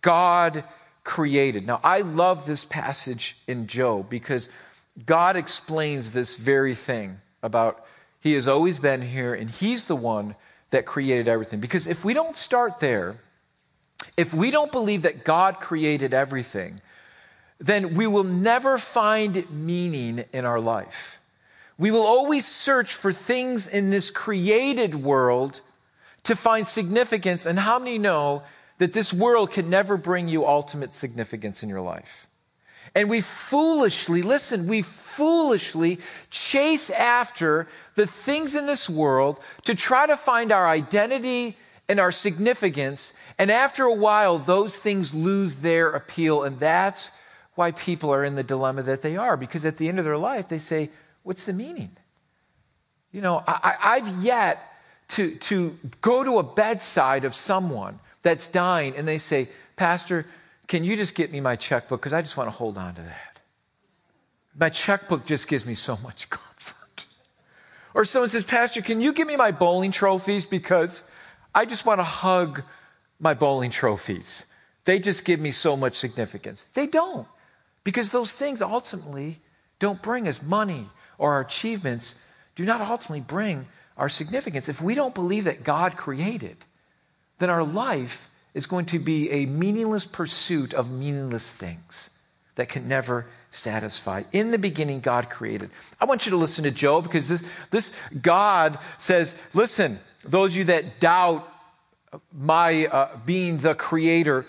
God 0.00 0.64
created. 1.08 1.66
Now, 1.66 1.80
I 1.82 2.02
love 2.02 2.44
this 2.44 2.66
passage 2.66 3.34
in 3.46 3.66
Job 3.66 4.10
because 4.10 4.50
God 5.06 5.36
explains 5.36 6.10
this 6.10 6.36
very 6.36 6.74
thing 6.74 7.22
about 7.42 7.82
He 8.20 8.34
has 8.34 8.46
always 8.46 8.78
been 8.78 9.00
here 9.00 9.32
and 9.32 9.48
He's 9.48 9.86
the 9.86 9.96
one 9.96 10.34
that 10.68 10.84
created 10.84 11.26
everything. 11.26 11.60
Because 11.60 11.86
if 11.86 12.04
we 12.04 12.12
don't 12.12 12.36
start 12.36 12.78
there, 12.80 13.16
if 14.18 14.34
we 14.34 14.50
don't 14.50 14.70
believe 14.70 15.00
that 15.02 15.24
God 15.24 15.60
created 15.60 16.12
everything, 16.12 16.82
then 17.58 17.94
we 17.94 18.06
will 18.06 18.24
never 18.24 18.76
find 18.76 19.50
meaning 19.50 20.26
in 20.34 20.44
our 20.44 20.60
life. 20.60 21.18
We 21.78 21.90
will 21.90 22.04
always 22.04 22.46
search 22.46 22.94
for 22.94 23.14
things 23.14 23.66
in 23.66 23.88
this 23.88 24.10
created 24.10 24.94
world 24.94 25.62
to 26.24 26.36
find 26.36 26.68
significance. 26.68 27.46
And 27.46 27.58
how 27.58 27.78
many 27.78 27.96
know 27.96 28.42
that 28.78 28.92
this 28.92 29.12
world 29.12 29.50
can 29.50 29.68
never 29.68 29.96
bring 29.96 30.28
you 30.28 30.46
ultimate 30.46 30.94
significance 30.94 31.62
in 31.62 31.68
your 31.68 31.80
life. 31.80 32.26
And 32.94 33.10
we 33.10 33.20
foolishly, 33.20 34.22
listen, 34.22 34.66
we 34.66 34.82
foolishly 34.82 35.98
chase 36.30 36.90
after 36.90 37.68
the 37.96 38.06
things 38.06 38.54
in 38.54 38.66
this 38.66 38.88
world 38.88 39.40
to 39.64 39.74
try 39.74 40.06
to 40.06 40.16
find 40.16 40.52
our 40.52 40.66
identity 40.66 41.56
and 41.88 42.00
our 42.00 42.12
significance. 42.12 43.12
And 43.38 43.50
after 43.50 43.84
a 43.84 43.94
while, 43.94 44.38
those 44.38 44.76
things 44.76 45.12
lose 45.12 45.56
their 45.56 45.90
appeal. 45.90 46.42
And 46.44 46.58
that's 46.58 47.10
why 47.56 47.72
people 47.72 48.12
are 48.12 48.24
in 48.24 48.36
the 48.36 48.42
dilemma 48.42 48.82
that 48.84 49.02
they 49.02 49.16
are. 49.16 49.36
Because 49.36 49.64
at 49.64 49.76
the 49.76 49.88
end 49.88 49.98
of 49.98 50.04
their 50.04 50.18
life, 50.18 50.48
they 50.48 50.58
say, 50.58 50.90
What's 51.24 51.44
the 51.44 51.52
meaning? 51.52 51.90
You 53.12 53.20
know, 53.20 53.42
I, 53.46 53.98
have 53.98 54.22
yet 54.22 54.62
to, 55.08 55.34
to 55.36 55.78
go 56.00 56.24
to 56.24 56.38
a 56.38 56.42
bedside 56.42 57.24
of 57.24 57.34
someone 57.34 58.00
that's 58.28 58.48
dying 58.48 58.94
and 58.94 59.08
they 59.08 59.16
say, 59.16 59.48
Pastor, 59.76 60.26
can 60.66 60.84
you 60.84 60.96
just 60.96 61.14
get 61.14 61.32
me 61.32 61.40
my 61.40 61.56
checkbook? 61.56 62.00
Because 62.00 62.12
I 62.12 62.20
just 62.20 62.36
want 62.36 62.48
to 62.48 62.50
hold 62.50 62.76
on 62.76 62.94
to 62.96 63.00
that. 63.00 63.40
My 64.54 64.68
checkbook 64.68 65.24
just 65.24 65.48
gives 65.48 65.64
me 65.64 65.74
so 65.74 65.96
much 65.96 66.28
comfort. 66.30 67.06
Or 67.94 68.04
someone 68.04 68.28
says, 68.28 68.44
Pastor, 68.44 68.82
can 68.82 69.00
you 69.00 69.14
give 69.14 69.26
me 69.26 69.36
my 69.36 69.50
bowling 69.50 69.92
trophies? 69.92 70.44
Because 70.44 71.04
I 71.54 71.64
just 71.64 71.86
want 71.86 72.00
to 72.00 72.04
hug 72.04 72.62
my 73.18 73.32
bowling 73.32 73.70
trophies. 73.70 74.44
They 74.84 74.98
just 74.98 75.24
give 75.24 75.40
me 75.40 75.50
so 75.50 75.74
much 75.74 75.96
significance. 75.96 76.66
They 76.74 76.86
don't. 76.86 77.26
Because 77.82 78.10
those 78.10 78.32
things 78.32 78.60
ultimately 78.60 79.40
don't 79.78 80.02
bring 80.02 80.28
us 80.28 80.42
money 80.42 80.90
or 81.16 81.32
our 81.32 81.40
achievements 81.40 82.14
do 82.56 82.66
not 82.66 82.82
ultimately 82.82 83.20
bring 83.22 83.66
our 83.96 84.10
significance. 84.10 84.68
If 84.68 84.82
we 84.82 84.94
don't 84.94 85.14
believe 85.14 85.44
that 85.44 85.64
God 85.64 85.96
created, 85.96 86.58
then 87.38 87.50
our 87.50 87.64
life 87.64 88.30
is 88.54 88.66
going 88.66 88.86
to 88.86 88.98
be 88.98 89.30
a 89.30 89.46
meaningless 89.46 90.04
pursuit 90.04 90.74
of 90.74 90.90
meaningless 90.90 91.50
things 91.50 92.10
that 92.56 92.68
can 92.68 92.88
never 92.88 93.26
satisfy. 93.50 94.24
In 94.32 94.50
the 94.50 94.58
beginning, 94.58 95.00
God 95.00 95.30
created. 95.30 95.70
I 96.00 96.04
want 96.04 96.26
you 96.26 96.30
to 96.30 96.36
listen 96.36 96.64
to 96.64 96.70
Job 96.70 97.04
because 97.04 97.28
this, 97.28 97.42
this 97.70 97.92
God 98.20 98.78
says, 98.98 99.34
listen, 99.54 100.00
those 100.24 100.52
of 100.52 100.56
you 100.56 100.64
that 100.64 101.00
doubt 101.00 101.48
my 102.32 102.86
uh, 102.86 103.16
being 103.24 103.58
the 103.58 103.74
creator, 103.74 104.44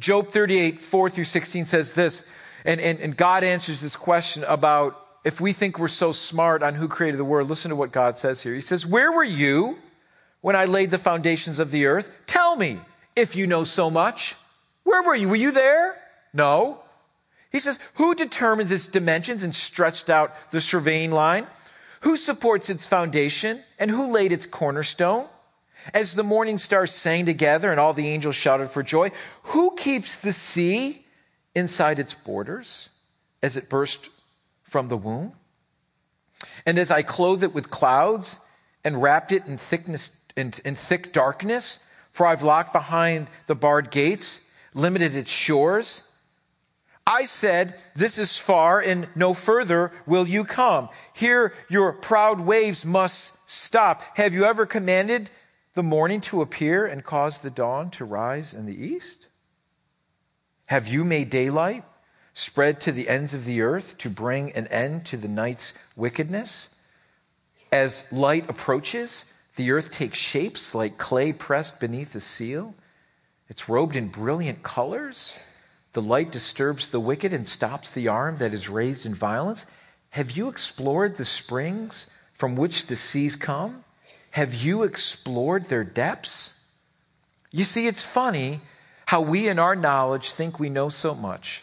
Job 0.00 0.32
38, 0.32 0.80
4 0.80 1.10
through 1.10 1.24
16 1.24 1.64
says 1.66 1.92
this, 1.92 2.24
and, 2.64 2.80
and, 2.80 2.98
and 3.00 3.16
God 3.16 3.44
answers 3.44 3.80
this 3.80 3.96
question 3.96 4.44
about 4.44 4.98
if 5.24 5.40
we 5.40 5.52
think 5.52 5.78
we're 5.78 5.88
so 5.88 6.12
smart 6.12 6.62
on 6.62 6.74
who 6.74 6.88
created 6.88 7.18
the 7.18 7.24
world. 7.24 7.48
Listen 7.48 7.70
to 7.70 7.76
what 7.76 7.92
God 7.92 8.18
says 8.18 8.42
here. 8.42 8.54
He 8.54 8.60
says, 8.60 8.84
Where 8.84 9.12
were 9.12 9.24
you 9.24 9.78
when 10.42 10.54
I 10.54 10.66
laid 10.66 10.90
the 10.90 10.98
foundations 10.98 11.58
of 11.58 11.70
the 11.70 11.86
earth? 11.86 12.10
Tell 12.26 12.56
me 12.56 12.78
if 13.16 13.34
you 13.34 13.46
know 13.46 13.64
so 13.64 13.88
much. 13.88 14.34
Where 14.84 15.02
were 15.02 15.14
you? 15.14 15.30
Were 15.30 15.36
you 15.36 15.52
there? 15.52 15.96
No. 16.34 16.80
He 17.50 17.60
says, 17.60 17.78
Who 17.94 18.14
determines 18.14 18.70
its 18.70 18.86
dimensions 18.86 19.42
and 19.42 19.54
stretched 19.54 20.10
out 20.10 20.34
the 20.50 20.60
surveying 20.60 21.10
line? 21.10 21.46
Who 22.00 22.16
supports 22.16 22.68
its 22.68 22.86
foundation 22.86 23.62
and 23.78 23.90
who 23.90 24.10
laid 24.10 24.32
its 24.32 24.44
cornerstone? 24.44 25.28
As 25.94 26.14
the 26.14 26.24
morning 26.24 26.58
stars 26.58 26.92
sang 26.92 27.26
together 27.26 27.70
and 27.70 27.80
all 27.80 27.92
the 27.92 28.08
angels 28.08 28.36
shouted 28.36 28.70
for 28.70 28.82
joy, 28.82 29.10
who 29.44 29.74
keeps 29.76 30.16
the 30.16 30.32
sea 30.32 31.04
inside 31.54 31.98
its 31.98 32.14
borders 32.14 32.90
as 33.42 33.56
it 33.56 33.68
burst 33.68 34.08
from 34.62 34.88
the 34.88 34.96
womb? 34.96 35.32
And 36.66 36.78
as 36.78 36.90
I 36.90 37.02
clothed 37.02 37.42
it 37.42 37.54
with 37.54 37.70
clouds 37.70 38.40
and 38.84 39.02
wrapped 39.02 39.32
it 39.32 39.46
in 39.46 39.58
thickness 39.58 40.10
in, 40.36 40.54
in 40.64 40.74
thick 40.74 41.12
darkness, 41.12 41.78
for 42.12 42.26
I've 42.26 42.42
locked 42.42 42.72
behind 42.72 43.28
the 43.46 43.54
barred 43.54 43.90
gates, 43.90 44.40
limited 44.74 45.16
its 45.16 45.30
shores. 45.30 46.04
I 47.06 47.24
said, 47.24 47.74
This 47.96 48.18
is 48.18 48.38
far, 48.38 48.80
and 48.80 49.08
no 49.14 49.34
further 49.34 49.92
will 50.06 50.26
you 50.26 50.44
come. 50.44 50.88
Here 51.12 51.54
your 51.68 51.92
proud 51.92 52.40
waves 52.40 52.84
must 52.84 53.36
stop. 53.46 54.02
Have 54.14 54.32
you 54.32 54.44
ever 54.44 54.66
commanded 54.66 55.30
the 55.74 55.82
morning 55.82 56.20
to 56.22 56.42
appear 56.42 56.86
and 56.86 57.04
cause 57.04 57.38
the 57.38 57.50
dawn 57.50 57.90
to 57.90 58.04
rise 58.04 58.54
in 58.54 58.66
the 58.66 58.84
east? 58.84 59.26
Have 60.66 60.88
you 60.88 61.04
made 61.04 61.28
daylight 61.28 61.84
spread 62.34 62.80
to 62.82 62.92
the 62.92 63.08
ends 63.08 63.34
of 63.34 63.44
the 63.44 63.60
earth 63.60 63.98
to 63.98 64.08
bring 64.08 64.52
an 64.52 64.66
end 64.68 65.04
to 65.06 65.16
the 65.16 65.28
night's 65.28 65.72
wickedness? 65.96 66.68
As 67.70 68.04
light 68.12 68.48
approaches, 68.48 69.24
the 69.56 69.70
earth 69.70 69.90
takes 69.90 70.18
shapes 70.18 70.74
like 70.74 70.96
clay 70.98 71.32
pressed 71.32 71.78
beneath 71.78 72.14
a 72.14 72.20
seal. 72.20 72.74
It's 73.48 73.68
robed 73.68 73.96
in 73.96 74.08
brilliant 74.08 74.62
colors. 74.62 75.38
The 75.92 76.02
light 76.02 76.32
disturbs 76.32 76.88
the 76.88 77.00
wicked 77.00 77.34
and 77.34 77.46
stops 77.46 77.92
the 77.92 78.08
arm 78.08 78.38
that 78.38 78.54
is 78.54 78.70
raised 78.70 79.04
in 79.04 79.14
violence. 79.14 79.66
Have 80.10 80.30
you 80.30 80.48
explored 80.48 81.16
the 81.16 81.24
springs 81.24 82.06
from 82.32 82.56
which 82.56 82.86
the 82.86 82.96
seas 82.96 83.36
come? 83.36 83.84
Have 84.30 84.54
you 84.54 84.84
explored 84.84 85.66
their 85.66 85.84
depths? 85.84 86.54
You 87.50 87.64
see, 87.64 87.86
it's 87.86 88.04
funny 88.04 88.62
how 89.04 89.20
we 89.20 89.48
in 89.48 89.58
our 89.58 89.76
knowledge 89.76 90.32
think 90.32 90.58
we 90.58 90.70
know 90.70 90.88
so 90.88 91.14
much. 91.14 91.62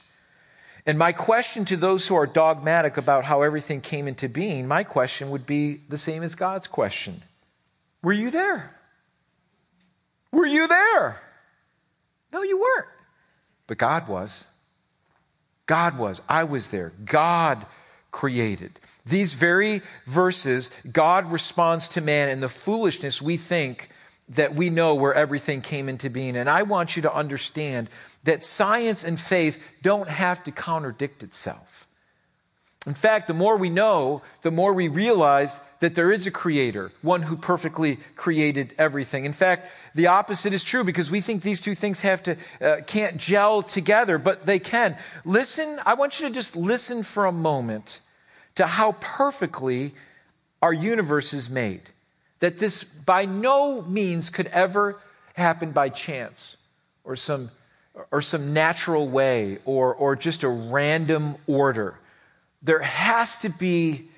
And 0.85 0.99
my 0.99 1.11
question 1.11 1.65
to 1.65 1.77
those 1.77 2.05
who 2.07 2.15
are 2.15 2.27
dogmatic 2.27 2.97
about 2.97 3.25
how 3.25 3.41
everything 3.41 3.81
came 3.81 4.07
into 4.07 4.29
being, 4.29 4.67
my 4.67 4.83
question 4.83 5.31
would 5.31 5.47
be 5.47 5.81
the 5.89 5.97
same 5.97 6.21
as 6.21 6.35
God's 6.35 6.67
question 6.67 7.23
Were 8.01 8.13
you 8.13 8.31
there? 8.31 8.75
Were 10.31 10.45
you 10.45 10.67
there? 10.67 11.19
No, 12.31 12.43
you 12.43 12.59
weren't. 12.59 12.87
But 13.67 13.77
God 13.77 14.07
was. 14.07 14.45
God 15.65 15.97
was. 15.97 16.21
I 16.27 16.43
was 16.43 16.69
there. 16.69 16.93
God 17.05 17.65
created. 18.11 18.79
These 19.05 19.33
very 19.33 19.81
verses, 20.05 20.71
God 20.91 21.31
responds 21.31 21.87
to 21.89 22.01
man 22.01 22.29
and 22.29 22.41
the 22.41 22.49
foolishness 22.49 23.21
we 23.21 23.37
think 23.37 23.89
that 24.29 24.53
we 24.53 24.69
know 24.69 24.93
where 24.95 25.13
everything 25.13 25.61
came 25.61 25.89
into 25.89 26.09
being. 26.09 26.35
And 26.35 26.49
I 26.49 26.63
want 26.63 26.95
you 26.95 27.01
to 27.03 27.13
understand 27.13 27.89
that 28.23 28.43
science 28.43 29.03
and 29.03 29.19
faith 29.19 29.59
don't 29.81 30.07
have 30.07 30.43
to 30.43 30.51
contradict 30.51 31.23
itself. 31.23 31.87
In 32.89 32.95
fact, 32.95 33.27
the 33.27 33.35
more 33.35 33.55
we 33.55 33.69
know, 33.69 34.23
the 34.41 34.49
more 34.49 34.73
we 34.73 34.87
realize 34.87 35.59
that 35.79 35.93
there 35.93 36.11
is 36.11 36.25
a 36.25 36.31
creator, 36.31 36.91
one 37.03 37.21
who 37.21 37.37
perfectly 37.37 37.99
created 38.15 38.73
everything. 38.79 39.25
In 39.25 39.31
fact, 39.31 39.69
the 39.93 40.07
opposite 40.07 40.53
is 40.53 40.63
true 40.63 40.83
because 40.83 41.11
we 41.11 41.21
think 41.21 41.43
these 41.43 41.61
two 41.61 41.75
things 41.75 41.99
have 41.99 42.23
to 42.23 42.35
uh, 42.59 42.77
can't 42.87 43.17
gel 43.17 43.61
together, 43.61 44.17
but 44.17 44.47
they 44.47 44.57
can. 44.57 44.97
Listen, 45.23 45.79
I 45.85 45.93
want 45.93 46.19
you 46.19 46.27
to 46.29 46.33
just 46.33 46.55
listen 46.55 47.03
for 47.03 47.27
a 47.27 47.31
moment 47.31 48.01
to 48.55 48.65
how 48.65 48.93
perfectly 48.93 49.93
our 50.59 50.73
universe 50.73 51.31
is 51.31 51.47
made. 51.47 51.83
That 52.39 52.57
this 52.57 52.83
by 52.83 53.25
no 53.25 53.83
means 53.83 54.31
could 54.31 54.47
ever 54.47 54.99
happen 55.35 55.73
by 55.73 55.89
chance 55.89 56.57
or 57.03 57.15
some, 57.15 57.51
or 58.09 58.23
some 58.23 58.51
natural 58.51 59.07
way 59.07 59.59
or, 59.63 59.93
or 59.93 60.15
just 60.15 60.41
a 60.41 60.49
random 60.49 61.35
order. 61.45 61.99
There 62.61 62.79
has 62.79 63.37
to 63.39 63.49
be 63.49 64.09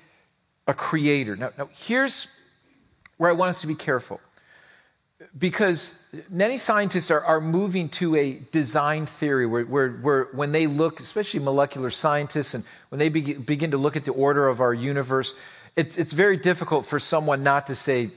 a 0.66 0.74
creator. 0.74 1.36
Now, 1.36 1.50
now, 1.56 1.68
here's 1.72 2.28
where 3.16 3.30
I 3.30 3.32
want 3.32 3.50
us 3.50 3.60
to 3.60 3.66
be 3.66 3.74
careful. 3.74 4.20
Because 5.38 5.94
many 6.28 6.58
scientists 6.58 7.10
are, 7.10 7.22
are 7.24 7.40
moving 7.40 7.88
to 7.90 8.16
a 8.16 8.40
design 8.50 9.06
theory 9.06 9.46
where, 9.46 9.64
where, 9.64 9.90
where, 9.90 10.24
when 10.32 10.50
they 10.50 10.66
look, 10.66 10.98
especially 10.98 11.40
molecular 11.40 11.90
scientists 11.90 12.54
and 12.54 12.64
when 12.88 12.98
they 12.98 13.08
begin 13.08 13.70
to 13.70 13.78
look 13.78 13.96
at 13.96 14.04
the 14.04 14.12
order 14.12 14.48
of 14.48 14.60
our 14.60 14.74
universe, 14.74 15.34
it's, 15.76 15.96
it's 15.96 16.12
very 16.12 16.36
difficult 16.36 16.86
for 16.86 16.98
someone 16.98 17.42
not 17.42 17.68
to 17.68 17.74
say, 17.74 18.10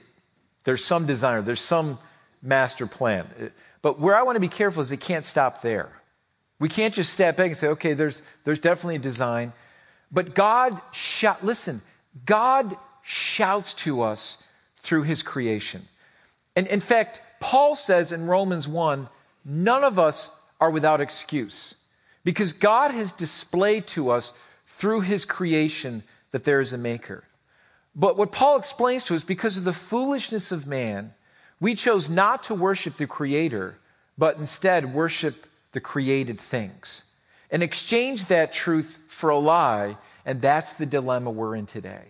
there's 0.63 0.84
some 0.84 1.05
designer, 1.05 1.44
there's 1.44 1.62
some 1.62 2.00
master 2.41 2.88
plan. 2.88 3.27
Uh, 3.39 3.46
but 3.82 4.00
where 4.00 4.15
I 4.15 4.24
want 4.24 4.36
to 4.36 4.39
be 4.39 4.48
careful 4.48 4.82
is 4.82 4.91
it 4.91 5.00
can't 5.00 5.25
stop 5.25 5.62
there. 5.62 5.89
We 6.60 6.70
can't 6.70 6.94
just 6.94 7.13
step 7.13 7.38
back 7.38 7.48
and 7.48 7.58
say, 7.58 7.67
okay, 7.67 7.94
there's, 7.94 8.24
there's 8.44 8.60
definitely 8.60 8.96
a 8.96 9.00
design. 9.00 9.53
But 10.12 10.35
God 10.35 10.79
shout, 10.91 11.43
listen, 11.43 11.81
God 12.25 12.77
shouts 13.03 13.74
to 13.75 14.01
us 14.01 14.38
through 14.81 15.03
his 15.03 15.24
creation. 15.24 15.88
And 16.55 16.67
in 16.67 16.79
fact, 16.79 17.21
Paul 17.39 17.75
says 17.75 18.12
in 18.12 18.27
Romans 18.27 18.67
1, 18.67 19.09
none 19.43 19.83
of 19.83 20.00
us 20.00 20.29
are 20.59 20.71
without 20.71 21.01
excuse 21.01 21.75
because 22.24 22.53
God 22.53 22.91
has 22.91 23.12
displayed 23.12 23.88
to 23.88 24.09
us 24.09 24.33
through 24.77 25.01
his 25.01 25.25
creation 25.25 26.03
that 26.31 26.43
there 26.43 26.62
is 26.62 26.74
a 26.74 26.77
maker. 26.77 27.24
But 27.95 28.17
what 28.17 28.31
Paul 28.31 28.57
explains 28.57 29.03
to 29.05 29.15
us, 29.15 29.24
because 29.24 29.57
of 29.57 29.63
the 29.63 29.74
foolishness 29.74 30.51
of 30.51 30.67
man, 30.67 31.13
we 31.62 31.75
chose 31.75 32.09
not 32.09 32.43
to 32.43 32.53
worship 32.53 32.97
the 32.97 33.07
creator, 33.07 33.77
but 34.17 34.38
instead 34.38 34.93
worship 34.93 35.47
the 35.71 35.79
created 35.79 36.39
things 36.39 37.04
and 37.55 37.63
exchange 37.63 38.25
that 38.25 38.51
truth 38.51 39.00
for 39.07 39.29
a 39.29 39.38
lie. 39.38 39.97
And 40.25 40.41
that's 40.41 40.74
the 40.74 40.85
dilemma 40.85 41.31
we're 41.31 41.55
in 41.55 41.65
today. 41.65 42.09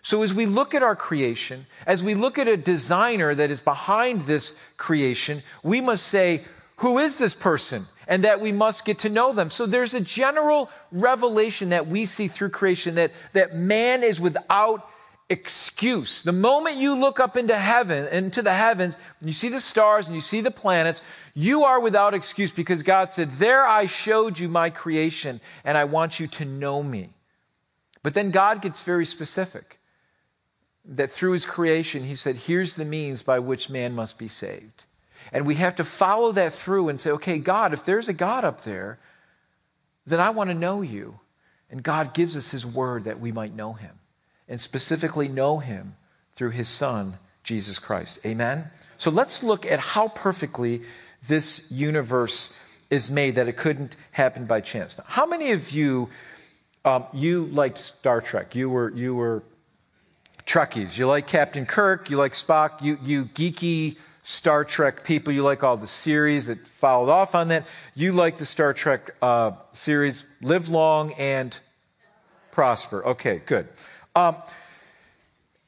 So 0.00 0.22
as 0.22 0.32
we 0.32 0.46
look 0.46 0.74
at 0.74 0.82
our 0.82 0.96
creation, 0.96 1.66
as 1.86 2.02
we 2.02 2.14
look 2.14 2.38
at 2.38 2.48
a 2.48 2.56
designer 2.56 3.34
that 3.34 3.50
is 3.50 3.60
behind 3.60 4.24
this 4.24 4.54
creation, 4.78 5.42
we 5.62 5.82
must 5.82 6.06
say, 6.06 6.44
who 6.78 6.96
is 6.96 7.16
this 7.16 7.34
person? 7.34 7.88
and 8.08 8.22
that 8.22 8.40
we 8.40 8.52
must 8.52 8.84
get 8.84 9.00
to 9.00 9.08
know 9.08 9.32
them. 9.32 9.50
So 9.50 9.66
there's 9.66 9.92
a 9.92 10.00
general 10.00 10.70
revelation 10.92 11.70
that 11.70 11.88
we 11.88 12.06
see 12.06 12.28
through 12.28 12.50
creation 12.50 12.94
that, 12.94 13.10
that 13.32 13.56
man 13.56 14.04
is 14.04 14.20
without 14.20 14.88
excuse. 15.28 16.22
The 16.22 16.32
moment 16.32 16.76
you 16.76 16.94
look 16.94 17.18
up 17.18 17.36
into 17.36 17.56
heaven, 17.56 18.06
into 18.08 18.42
the 18.42 18.52
heavens, 18.52 18.96
and 19.20 19.28
you 19.28 19.34
see 19.34 19.48
the 19.48 19.60
stars 19.60 20.06
and 20.06 20.14
you 20.14 20.20
see 20.20 20.40
the 20.40 20.50
planets, 20.50 21.02
you 21.34 21.64
are 21.64 21.80
without 21.80 22.14
excuse 22.14 22.52
because 22.52 22.82
God 22.82 23.10
said, 23.10 23.38
There 23.38 23.64
I 23.64 23.86
showed 23.86 24.38
you 24.38 24.48
my 24.48 24.70
creation, 24.70 25.40
and 25.64 25.76
I 25.76 25.84
want 25.84 26.20
you 26.20 26.26
to 26.28 26.44
know 26.44 26.82
me. 26.82 27.10
But 28.02 28.14
then 28.14 28.30
God 28.30 28.62
gets 28.62 28.82
very 28.82 29.06
specific 29.06 29.78
that 30.84 31.10
through 31.10 31.32
his 31.32 31.44
creation, 31.44 32.04
he 32.04 32.14
said, 32.14 32.36
Here's 32.36 32.74
the 32.74 32.84
means 32.84 33.22
by 33.22 33.40
which 33.40 33.68
man 33.68 33.94
must 33.94 34.18
be 34.18 34.28
saved. 34.28 34.84
And 35.32 35.46
we 35.46 35.56
have 35.56 35.76
to 35.76 35.84
follow 35.84 36.32
that 36.32 36.54
through 36.54 36.88
and 36.88 37.00
say, 37.00 37.10
okay, 37.10 37.38
God, 37.38 37.72
if 37.72 37.84
there's 37.84 38.08
a 38.08 38.12
God 38.12 38.44
up 38.44 38.62
there, 38.64 38.98
then 40.06 40.20
I 40.20 40.30
want 40.30 40.50
to 40.50 40.54
know 40.54 40.82
you. 40.82 41.20
And 41.70 41.82
God 41.82 42.14
gives 42.14 42.36
us 42.36 42.50
his 42.50 42.64
word 42.64 43.04
that 43.04 43.20
we 43.20 43.32
might 43.32 43.54
know 43.54 43.72
him, 43.72 43.98
and 44.48 44.60
specifically 44.60 45.28
know 45.28 45.58
him 45.58 45.96
through 46.34 46.50
his 46.50 46.68
son, 46.68 47.14
Jesus 47.42 47.78
Christ. 47.78 48.18
Amen? 48.24 48.70
So 48.98 49.10
let's 49.10 49.42
look 49.42 49.66
at 49.66 49.78
how 49.78 50.08
perfectly 50.08 50.82
this 51.26 51.70
universe 51.70 52.52
is 52.90 53.10
made 53.10 53.34
that 53.34 53.48
it 53.48 53.56
couldn't 53.56 53.96
happen 54.12 54.46
by 54.46 54.60
chance. 54.60 54.96
Now, 54.96 55.04
how 55.06 55.26
many 55.26 55.52
of 55.52 55.70
you 55.70 56.08
um, 56.84 57.04
you 57.12 57.46
liked 57.46 57.78
Star 57.78 58.20
Trek? 58.20 58.54
You 58.54 58.70
were 58.70 58.90
you 58.94 59.14
were 59.14 59.42
Trekkies. 60.46 60.96
You 60.96 61.08
like 61.08 61.26
Captain 61.26 61.66
Kirk. 61.66 62.08
You 62.08 62.16
like 62.16 62.32
Spock. 62.32 62.80
You 62.80 62.98
you 63.02 63.24
geeky 63.24 63.96
Star 64.22 64.64
Trek 64.64 65.02
people. 65.04 65.32
You 65.32 65.42
like 65.42 65.64
all 65.64 65.76
the 65.76 65.88
series 65.88 66.46
that 66.46 66.66
followed 66.68 67.10
off 67.10 67.34
on 67.34 67.48
that. 67.48 67.64
You 67.94 68.12
like 68.12 68.38
the 68.38 68.46
Star 68.46 68.72
Trek 68.72 69.14
uh, 69.20 69.52
series. 69.72 70.24
Live 70.40 70.68
long 70.68 71.12
and 71.14 71.56
prosper. 72.52 73.04
Okay, 73.04 73.42
good. 73.44 73.68
Um, 74.16 74.36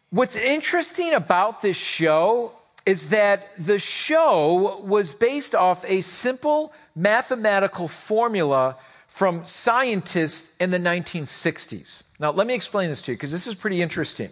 what's 0.09 0.35
interesting 0.35 1.12
about 1.12 1.61
this 1.61 1.76
show 1.76 2.52
is 2.87 3.11
that 3.11 3.50
the 3.59 3.78
show 3.78 4.81
was 4.83 5.12
based 5.12 5.55
off 5.55 5.85
a 5.87 6.00
simple 6.00 6.73
mathematical 6.97 7.88
formula 7.88 8.76
from 9.07 9.45
scientists 9.45 10.50
in 10.59 10.71
the 10.71 10.78
1960s. 10.78 12.05
Now, 12.19 12.31
let 12.31 12.47
me 12.47 12.55
explain 12.55 12.88
this 12.88 13.02
to 13.02 13.12
you 13.12 13.17
because 13.19 13.33
this 13.33 13.47
is 13.47 13.55
pretty 13.55 13.83
interesting. 13.83 14.31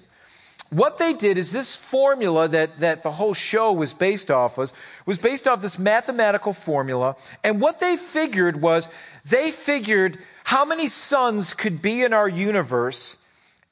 What 0.70 0.96
they 0.96 1.12
did 1.12 1.36
is 1.36 1.52
this 1.52 1.76
formula 1.76 2.48
that, 2.48 2.80
that 2.80 3.02
the 3.02 3.10
whole 3.10 3.34
show 3.34 3.70
was 3.70 3.92
based 3.92 4.30
off 4.30 4.56
was, 4.56 4.72
was 5.04 5.18
based 5.18 5.46
off 5.46 5.60
this 5.60 5.78
mathematical 5.78 6.54
formula. 6.54 7.16
And 7.44 7.60
what 7.60 7.80
they 7.80 7.98
figured 7.98 8.62
was 8.62 8.88
they 9.26 9.50
figured 9.50 10.18
how 10.44 10.64
many 10.64 10.88
suns 10.88 11.52
could 11.52 11.82
be 11.82 12.02
in 12.02 12.14
our 12.14 12.28
universe. 12.28 13.16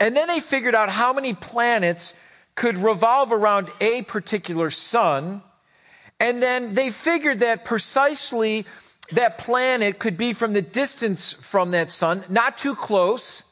And 0.00 0.16
then 0.16 0.28
they 0.28 0.40
figured 0.40 0.74
out 0.74 0.90
how 0.90 1.12
many 1.12 1.34
planets 1.34 2.14
could 2.54 2.76
revolve 2.78 3.32
around 3.32 3.70
a 3.80 4.02
particular 4.02 4.70
sun. 4.70 5.42
And 6.20 6.42
then 6.42 6.74
they 6.74 6.90
figured 6.90 7.40
that 7.40 7.64
precisely 7.64 8.66
that 9.12 9.38
planet 9.38 9.98
could 9.98 10.16
be 10.16 10.32
from 10.32 10.52
the 10.52 10.62
distance 10.62 11.32
from 11.32 11.72
that 11.72 11.90
sun, 11.90 12.24
not 12.28 12.56
too 12.56 12.74
close, 12.74 13.42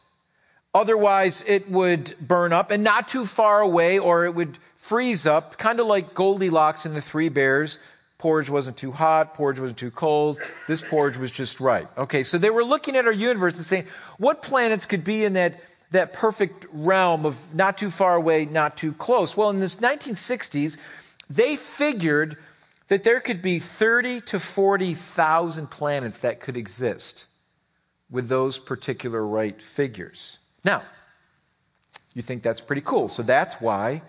otherwise 0.75 1.45
it 1.47 1.71
would 1.71 2.17
burn 2.21 2.53
up, 2.53 2.71
and 2.71 2.83
not 2.83 3.09
too 3.09 3.27
far 3.27 3.61
away 3.61 3.99
or 3.99 4.25
it 4.25 4.35
would 4.35 4.59
freeze 4.77 5.27
up, 5.27 5.59
kind 5.59 5.79
of 5.79 5.87
like 5.87 6.15
Goldilocks 6.15 6.87
and 6.87 6.97
the 6.97 7.03
Three 7.03 7.29
Bears. 7.29 7.79
Porridge 8.19 8.49
wasn't 8.49 8.77
too 8.77 8.93
hot, 8.93 9.35
porridge 9.35 9.59
wasn't 9.59 9.79
too 9.79 9.91
cold. 9.91 10.39
This 10.69 10.81
porridge 10.81 11.17
was 11.17 11.33
just 11.33 11.61
right. 11.61 11.89
Okay, 11.99 12.23
so 12.23 12.39
they 12.39 12.51
were 12.51 12.65
looking 12.65 12.97
at 12.97 13.05
our 13.05 13.13
universe 13.13 13.57
and 13.57 13.65
saying, 13.65 13.87
what 14.17 14.43
planets 14.43 14.87
could 14.87 15.05
be 15.05 15.25
in 15.25 15.33
that 15.35 15.61
that 15.93 16.13
perfect 16.13 16.67
realm 16.73 17.25
of 17.25 17.55
not 17.55 17.79
too 17.79 17.91
far 17.91 18.17
away, 18.17 18.45
not 18.45 18.77
too 18.77 18.93
close. 18.93 19.37
Well, 19.37 19.51
in 19.51 19.61
the 19.61 19.67
1960s, 19.67 20.77
they 21.31 21.57
figured 21.57 22.37
that 22.89 23.05
there 23.05 23.21
could 23.21 23.41
be 23.41 23.59
30 23.59 24.23
to 24.23 24.41
40,000 24.41 25.71
planets 25.71 26.19
that 26.19 26.41
could 26.41 26.57
exist 26.57 27.27
with 28.11 28.29
those 28.29 28.59
particular 28.59 29.27
right 29.27 29.63
figures. 29.63 30.39
Now, 30.65 30.83
you 32.15 32.23
think 32.23 32.43
that's 32.43 32.61
pretty 32.61 32.83
cool. 32.83 33.09
So 33.09 33.23
that's 33.23 33.55
why 33.55 34.03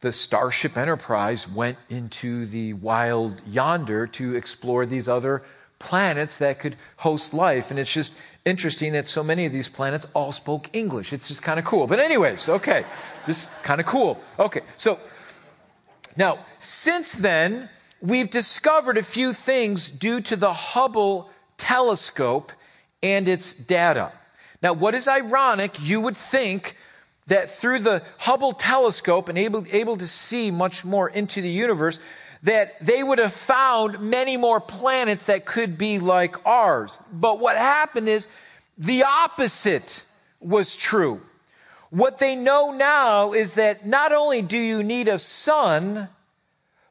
the 0.00 0.12
Starship 0.12 0.76
Enterprise 0.76 1.48
went 1.48 1.78
into 1.88 2.46
the 2.46 2.72
wild 2.74 3.40
yonder 3.46 4.06
to 4.08 4.34
explore 4.34 4.86
these 4.86 5.08
other 5.08 5.42
planets 5.84 6.38
that 6.38 6.58
could 6.58 6.76
host 6.98 7.34
life. 7.34 7.70
And 7.70 7.78
it's 7.78 7.92
just 7.92 8.14
interesting 8.44 8.92
that 8.92 9.06
so 9.06 9.22
many 9.22 9.46
of 9.46 9.52
these 9.52 9.68
planets 9.68 10.06
all 10.14 10.32
spoke 10.32 10.68
English. 10.72 11.12
It's 11.12 11.28
just 11.28 11.42
kind 11.42 11.58
of 11.58 11.64
cool. 11.64 11.86
But, 11.86 12.00
anyways, 12.00 12.48
okay, 12.48 12.84
just 13.26 13.46
kind 13.62 13.80
of 13.80 13.86
cool. 13.86 14.20
Okay, 14.38 14.62
so 14.76 14.98
now, 16.16 16.38
since 16.58 17.12
then, 17.12 17.68
we've 18.00 18.30
discovered 18.30 18.98
a 18.98 19.02
few 19.02 19.32
things 19.32 19.90
due 19.90 20.20
to 20.22 20.36
the 20.36 20.52
Hubble 20.52 21.30
telescope 21.56 22.52
and 23.02 23.28
its 23.28 23.54
data. 23.54 24.12
Now, 24.62 24.72
what 24.72 24.94
is 24.94 25.08
ironic, 25.08 25.80
you 25.80 26.00
would 26.00 26.16
think 26.16 26.76
that 27.26 27.50
through 27.50 27.80
the 27.80 28.02
Hubble 28.18 28.52
telescope 28.52 29.28
and 29.28 29.38
able, 29.38 29.64
able 29.70 29.96
to 29.96 30.06
see 30.06 30.50
much 30.50 30.84
more 30.84 31.08
into 31.08 31.40
the 31.40 31.50
universe, 31.50 31.98
that 32.42 32.84
they 32.84 33.02
would 33.02 33.18
have 33.18 33.32
found 33.32 34.00
many 34.00 34.36
more 34.36 34.60
planets 34.60 35.24
that 35.26 35.44
could 35.44 35.78
be 35.78 35.98
like 35.98 36.44
ours. 36.46 36.98
But 37.12 37.38
what 37.38 37.56
happened 37.56 38.08
is 38.08 38.26
the 38.76 39.04
opposite 39.04 40.04
was 40.40 40.74
true. 40.74 41.20
What 41.90 42.18
they 42.18 42.34
know 42.34 42.72
now 42.72 43.32
is 43.32 43.52
that 43.54 43.86
not 43.86 44.12
only 44.12 44.42
do 44.42 44.58
you 44.58 44.82
need 44.82 45.08
a 45.08 45.18
sun, 45.18 46.08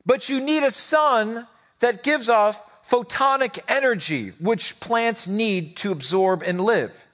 but 0.05 0.29
you 0.29 0.39
need 0.39 0.63
a 0.63 0.71
sun 0.71 1.47
that 1.79 2.03
gives 2.03 2.29
off 2.29 2.61
photonic 2.89 3.59
energy, 3.67 4.33
which 4.39 4.79
plants 4.79 5.27
need 5.27 5.75
to 5.77 5.91
absorb 5.91 6.43
and 6.43 6.61
live. 6.61 7.07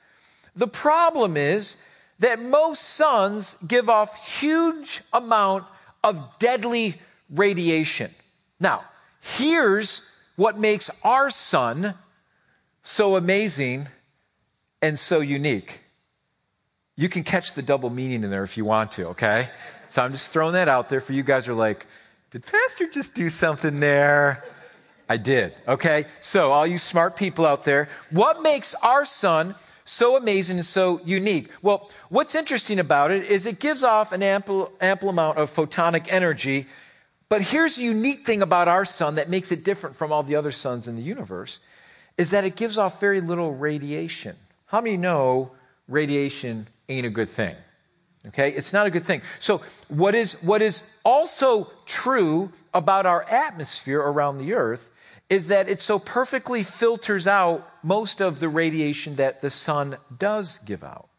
The 0.56 0.68
problem 0.68 1.38
is 1.38 1.78
that 2.20 2.42
most 2.42 2.82
suns 2.82 3.56
give 3.66 3.90
off 3.90 4.16
huge 4.40 5.02
amount 5.14 5.66
of 6.04 6.40
deadly 6.40 7.00
radiation. 7.30 8.12
Now, 8.60 8.86
here's 9.22 10.02
what 10.36 10.58
makes 10.58 10.90
our 11.04 11.30
sun 11.30 11.96
so 12.84 13.16
amazing 13.16 13.88
and 14.82 14.98
so 14.98 15.20
unique. 15.20 15.82
You 16.96 17.10
can 17.10 17.24
catch 17.24 17.54
the 17.54 17.62
double 17.62 17.90
meaning 17.90 18.24
in 18.24 18.30
there 18.30 18.44
if 18.44 18.58
you 18.58 18.66
want 18.66 18.94
to, 18.94 19.08
okay? 19.10 19.50
So 19.90 20.02
I'm 20.02 20.12
just 20.12 20.32
throwing 20.32 20.54
that 20.54 20.68
out 20.68 20.90
there 20.90 21.02
for 21.02 21.14
you 21.14 21.24
guys 21.24 21.46
who 21.46 21.52
are 21.52 21.56
like, 21.56 21.86
did 22.32 22.46
Pastor 22.46 22.88
just 22.88 23.14
do 23.14 23.30
something 23.30 23.80
there? 23.80 24.44
I 25.10 25.18
did, 25.18 25.54
okay? 25.68 26.06
So, 26.22 26.52
all 26.52 26.68
you 26.68 26.78
smart 26.78 27.16
people 27.16 27.46
out 27.46 27.64
there, 27.64 27.88
what 28.12 28.42
makes 28.42 28.76
our 28.82 29.06
sun 29.06 29.56
so 29.86 30.18
amazing 30.18 30.58
and 30.58 30.66
so 30.66 31.00
unique? 31.06 31.50
Well, 31.62 31.90
what's 32.10 32.36
interesting 32.36 32.78
about 32.78 33.12
it 33.12 33.24
is 33.24 33.46
it 33.46 33.60
gives 33.60 33.84
off 33.84 34.12
an 34.12 34.22
ample, 34.22 34.72
ample 34.82 35.08
amount 35.08 35.38
of 35.38 35.54
photonic 35.54 36.08
energy 36.10 36.68
but 37.30 37.42
here's 37.42 37.76
the 37.76 37.84
unique 37.84 38.26
thing 38.26 38.42
about 38.42 38.68
our 38.68 38.86
sun 38.86 39.16
that 39.16 39.30
makes 39.30 39.52
it 39.52 39.64
different 39.64 39.98
from 39.98 40.12
all 40.12 40.24
the 40.24 40.36
other 40.36 40.52
suns 40.52 40.88
in 40.88 40.96
the 40.96 41.02
universe 41.02 41.60
is 42.18 42.32
that 42.32 42.44
it 42.44 42.56
gives 42.56 42.78
off 42.78 43.00
very 43.00 43.22
little 43.22 43.54
radiation. 43.54 44.36
How 44.68 44.82
many 44.82 44.98
know 44.98 45.52
radiation 45.88 46.68
ain't 46.90 47.06
a 47.06 47.10
good 47.10 47.30
thing? 47.30 47.56
Okay? 48.28 48.52
It's 48.52 48.74
not 48.74 48.88
a 48.88 48.90
good 48.90 49.06
thing. 49.06 49.22
So, 49.40 49.62
what 49.88 50.16
is, 50.16 50.34
what 50.42 50.62
is 50.62 50.84
also 51.04 51.70
true 51.86 52.52
about 52.74 53.06
our 53.06 53.24
atmosphere 53.24 54.02
around 54.02 54.38
the 54.38 54.54
earth 54.54 54.90
is 55.30 55.48
that 55.48 55.68
it 55.70 55.80
so 55.80 56.00
perfectly 56.00 56.64
filters 56.64 57.28
out 57.28 57.70
most 57.84 58.22
of 58.22 58.40
the 58.40 58.50
radiation 58.50 59.18
that 59.18 59.42
the 59.42 59.50
sun 59.50 59.98
does 60.18 60.60
give 60.66 60.84
out. 60.84 61.10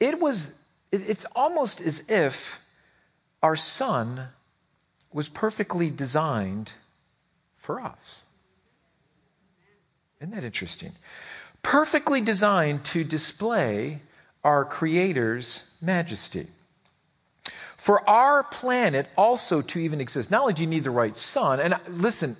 It 0.00 0.18
was, 0.18 0.52
it's 0.90 1.26
almost 1.36 1.80
as 1.80 2.02
if 2.08 2.58
our 3.42 3.56
sun 3.56 4.28
was 5.12 5.28
perfectly 5.28 5.90
designed 5.90 6.72
for 7.56 7.80
us. 7.80 8.22
Isn't 10.20 10.34
that 10.34 10.44
interesting? 10.44 10.92
Perfectly 11.62 12.20
designed 12.20 12.84
to 12.86 13.04
display 13.04 14.02
our 14.44 14.64
Creator's 14.64 15.70
majesty. 15.80 16.48
For 17.76 18.08
our 18.08 18.44
planet 18.44 19.08
also 19.16 19.60
to 19.62 19.78
even 19.80 20.00
exist, 20.00 20.30
not 20.30 20.42
only 20.42 20.54
do 20.54 20.62
you 20.62 20.68
need 20.68 20.84
the 20.84 20.90
right 20.90 21.16
sun, 21.16 21.58
and 21.58 21.78
listen, 21.88 22.36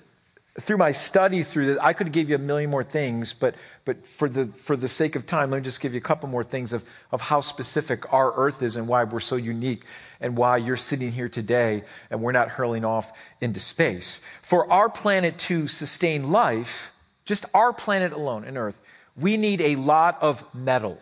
through 0.59 0.77
my 0.77 0.91
study 0.91 1.41
through 1.41 1.65
this, 1.65 1.77
I 1.81 1.93
could 1.93 2.11
give 2.11 2.29
you 2.29 2.35
a 2.35 2.39
million 2.39 2.69
more 2.69 2.83
things, 2.83 3.33
but, 3.33 3.55
but 3.85 4.05
for, 4.05 4.29
the, 4.29 4.45
for 4.45 4.77
the 4.77 4.87
sake 4.87 5.15
of 5.15 5.25
time, 5.25 5.49
let 5.49 5.57
me 5.57 5.63
just 5.63 5.81
give 5.81 5.93
you 5.93 5.97
a 5.97 6.01
couple 6.01 6.29
more 6.29 6.43
things 6.43 6.73
of, 6.73 6.83
of 7.11 7.21
how 7.21 7.41
specific 7.41 8.13
our 8.13 8.31
earth 8.35 8.61
is 8.61 8.75
and 8.75 8.87
why 8.87 9.03
we're 9.03 9.19
so 9.19 9.35
unique 9.35 9.83
and 10.21 10.37
why 10.37 10.57
you're 10.57 10.77
sitting 10.77 11.11
here 11.11 11.27
today 11.27 11.83
and 12.11 12.21
we're 12.21 12.31
not 12.31 12.49
hurling 12.49 12.85
off 12.85 13.11
into 13.41 13.59
space. 13.59 14.21
For 14.43 14.71
our 14.71 14.89
planet 14.89 15.39
to 15.39 15.67
sustain 15.67 16.31
life, 16.31 16.91
just 17.25 17.45
our 17.55 17.73
planet 17.73 18.13
alone 18.13 18.43
in 18.43 18.55
earth, 18.55 18.79
we 19.17 19.37
need 19.37 19.59
a 19.59 19.75
lot 19.75 20.21
of 20.21 20.43
metal, 20.53 20.99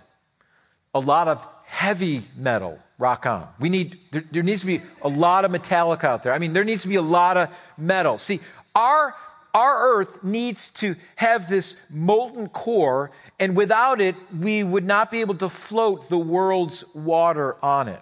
a 0.93 0.99
lot 0.99 1.27
of 1.27 1.45
heavy 1.65 2.23
metal, 2.37 2.79
rock 2.97 3.25
on. 3.25 3.49
We 3.59 3.67
need, 3.67 3.99
there, 4.11 4.23
there 4.31 4.43
needs 4.43 4.61
to 4.61 4.67
be 4.67 4.81
a 5.01 5.09
lot 5.09 5.43
of 5.43 5.51
metallic 5.51 6.05
out 6.05 6.23
there. 6.23 6.31
I 6.31 6.37
mean, 6.37 6.53
there 6.53 6.63
needs 6.63 6.83
to 6.83 6.87
be 6.87 6.95
a 6.95 7.01
lot 7.01 7.35
of 7.35 7.49
metal. 7.77 8.17
See, 8.17 8.39
our 8.73 9.13
our 9.53 9.97
earth 9.97 10.23
needs 10.23 10.69
to 10.71 10.95
have 11.15 11.49
this 11.49 11.75
molten 11.89 12.49
core, 12.49 13.11
and 13.39 13.55
without 13.55 13.99
it, 13.99 14.15
we 14.37 14.63
would 14.63 14.85
not 14.85 15.11
be 15.11 15.21
able 15.21 15.35
to 15.35 15.49
float 15.49 16.09
the 16.09 16.17
world's 16.17 16.83
water 16.93 17.57
on 17.63 17.87
it. 17.87 18.01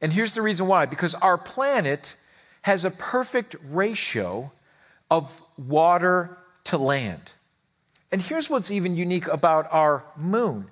And 0.00 0.12
here's 0.12 0.32
the 0.32 0.42
reason 0.42 0.66
why 0.66 0.86
because 0.86 1.14
our 1.16 1.38
planet 1.38 2.14
has 2.62 2.84
a 2.84 2.90
perfect 2.90 3.56
ratio 3.70 4.52
of 5.10 5.42
water 5.56 6.38
to 6.64 6.78
land. 6.78 7.32
And 8.10 8.20
here's 8.20 8.50
what's 8.50 8.70
even 8.70 8.96
unique 8.96 9.26
about 9.26 9.68
our 9.72 10.04
moon 10.16 10.70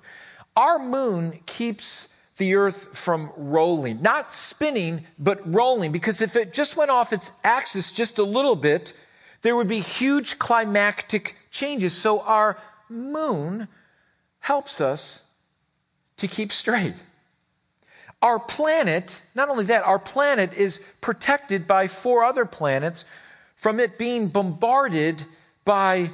our 0.55 0.79
moon 0.79 1.39
keeps 1.45 2.09
the 2.37 2.55
earth 2.55 2.97
from 2.97 3.31
rolling, 3.37 4.01
not 4.01 4.33
spinning, 4.33 5.05
but 5.19 5.39
rolling, 5.53 5.91
because 5.91 6.21
if 6.21 6.35
it 6.35 6.53
just 6.53 6.75
went 6.75 6.91
off 6.91 7.13
its 7.13 7.31
axis 7.43 7.91
just 7.91 8.17
a 8.17 8.23
little 8.23 8.55
bit, 8.55 8.93
There 9.41 9.55
would 9.55 9.67
be 9.67 9.79
huge 9.79 10.39
climactic 10.39 11.35
changes. 11.49 11.93
So 11.93 12.21
our 12.21 12.57
moon 12.89 13.67
helps 14.39 14.79
us 14.81 15.21
to 16.17 16.27
keep 16.27 16.51
straight. 16.51 16.95
Our 18.21 18.39
planet, 18.39 19.19
not 19.33 19.49
only 19.49 19.65
that, 19.65 19.83
our 19.83 19.97
planet 19.97 20.53
is 20.53 20.79
protected 21.01 21.67
by 21.67 21.87
four 21.87 22.23
other 22.23 22.45
planets 22.45 23.03
from 23.55 23.79
it 23.79 23.97
being 23.97 24.27
bombarded 24.27 25.25
by 25.65 26.11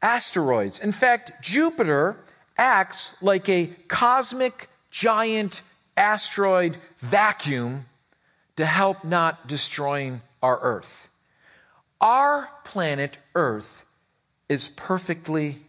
asteroids. 0.00 0.80
In 0.80 0.92
fact, 0.92 1.42
Jupiter 1.42 2.16
acts 2.56 3.14
like 3.20 3.48
a 3.48 3.66
cosmic 3.88 4.70
giant 4.90 5.60
asteroid 5.96 6.78
vacuum 7.00 7.84
to 8.56 8.64
help 8.64 9.04
not 9.04 9.46
destroying 9.46 10.22
our 10.42 10.58
Earth. 10.60 11.09
Our 12.00 12.48
planet 12.64 13.18
Earth 13.34 13.84
is 14.48 14.68
perfectly 14.68 15.62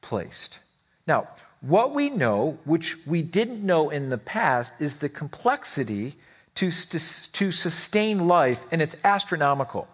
placed. 0.00 0.58
Now, 1.06 1.28
what 1.60 1.94
we 1.94 2.10
know, 2.10 2.58
which 2.64 2.96
we 3.06 3.22
didn't 3.22 3.64
know 3.64 3.90
in 3.90 4.10
the 4.10 4.18
past, 4.18 4.72
is 4.78 4.96
the 4.96 5.08
complexity 5.08 6.16
to, 6.56 6.70
to 6.70 7.52
sustain 7.52 8.28
life, 8.28 8.64
and 8.70 8.82
it's 8.82 8.96
astronomical. 9.02 9.88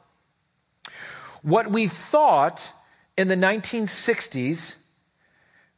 What 1.43 1.71
we 1.71 1.89
thought 1.89 2.71
in 3.17 3.29
the 3.29 3.37
1960s, 3.37 4.77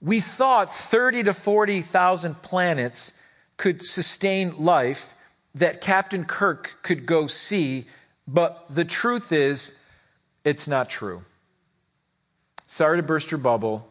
we 0.00 0.20
thought 0.20 0.74
30 0.74 1.24
to 1.24 1.34
40,000 1.34 2.42
planets 2.42 3.12
could 3.56 3.82
sustain 3.82 4.64
life 4.64 5.14
that 5.54 5.80
Captain 5.80 6.24
Kirk 6.24 6.74
could 6.82 7.06
go 7.06 7.26
see, 7.26 7.86
but 8.28 8.66
the 8.70 8.84
truth 8.84 9.32
is, 9.32 9.72
it's 10.46 10.68
not 10.68 10.88
true. 10.88 11.24
Sorry 12.68 12.98
to 12.98 13.02
burst 13.02 13.32
your 13.32 13.38
bubble. 13.38 13.84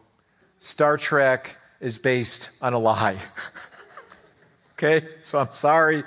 Star 0.60 0.98
Trek 0.98 1.58
is 1.82 1.98
based 1.98 2.50
on 2.62 2.72
a 2.72 2.80
lie. 2.80 3.18
okay? 4.74 5.06
So 5.22 5.38
I'm 5.38 5.52
sorry. 5.52 6.06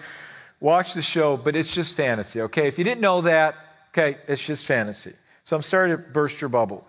Watch 0.58 0.94
the 0.94 1.02
show, 1.02 1.37
but 1.37 1.54
it's 1.54 1.72
just 1.72 1.94
fantasy, 1.94 2.40
okay? 2.40 2.66
If 2.66 2.78
you 2.78 2.84
didn't 2.84 3.02
know 3.02 3.20
that, 3.20 3.56
okay, 3.90 4.18
it's 4.26 4.42
just 4.42 4.64
fantasy. 4.64 5.12
So 5.44 5.54
I'm 5.54 5.62
sorry 5.62 5.90
to 5.90 5.98
burst 5.98 6.40
your 6.40 6.48
bubble. 6.48 6.88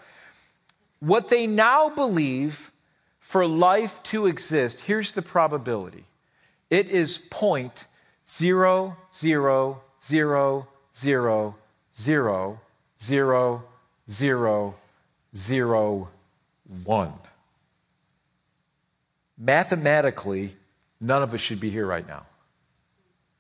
What 1.02 1.28
they 1.28 1.46
now 1.46 1.90
believe 1.90 2.72
for 3.20 3.46
life 3.46 4.02
to 4.04 4.26
exist, 4.26 4.80
here's 4.82 5.12
the 5.12 5.22
probability 5.22 6.06
it 6.70 6.88
is 6.88 7.18
point 7.30 7.86
zero 8.26 8.96
zero 9.14 9.82
zero 10.02 10.68
zero 10.96 11.56
zero 11.98 12.62
zero 13.02 13.64
zero 14.10 14.76
zero 15.36 16.10
one. 16.86 17.14
Mathematically, 19.38 20.56
none 21.00 21.24
of 21.24 21.34
us 21.34 21.40
should 21.40 21.60
be 21.60 21.70
here 21.70 21.86
right 21.86 22.08
now. 22.08 22.26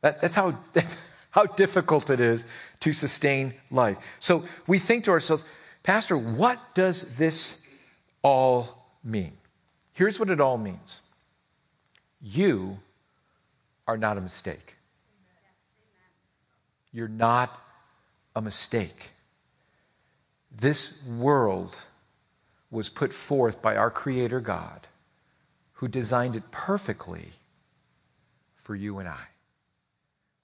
That, 0.01 0.21
that's, 0.21 0.35
how, 0.35 0.57
that's 0.73 0.95
how 1.31 1.45
difficult 1.45 2.09
it 2.09 2.19
is 2.19 2.45
to 2.79 2.93
sustain 2.93 3.53
life. 3.69 3.97
So 4.19 4.45
we 4.67 4.79
think 4.79 5.03
to 5.05 5.11
ourselves, 5.11 5.43
Pastor, 5.83 6.17
what 6.17 6.59
does 6.73 7.05
this 7.17 7.61
all 8.21 8.85
mean? 9.03 9.33
Here's 9.93 10.19
what 10.19 10.29
it 10.29 10.39
all 10.39 10.57
means 10.57 11.01
you 12.21 12.79
are 13.87 13.97
not 13.97 14.17
a 14.17 14.21
mistake. 14.21 14.75
You're 16.91 17.07
not 17.07 17.61
a 18.35 18.41
mistake. 18.41 19.11
This 20.51 21.03
world 21.05 21.75
was 22.71 22.89
put 22.89 23.13
forth 23.13 23.61
by 23.61 23.75
our 23.75 23.91
Creator 23.91 24.41
God, 24.41 24.87
who 25.73 25.87
designed 25.87 26.35
it 26.35 26.51
perfectly 26.51 27.29
for 28.63 28.75
you 28.75 28.99
and 28.99 29.07
I, 29.07 29.23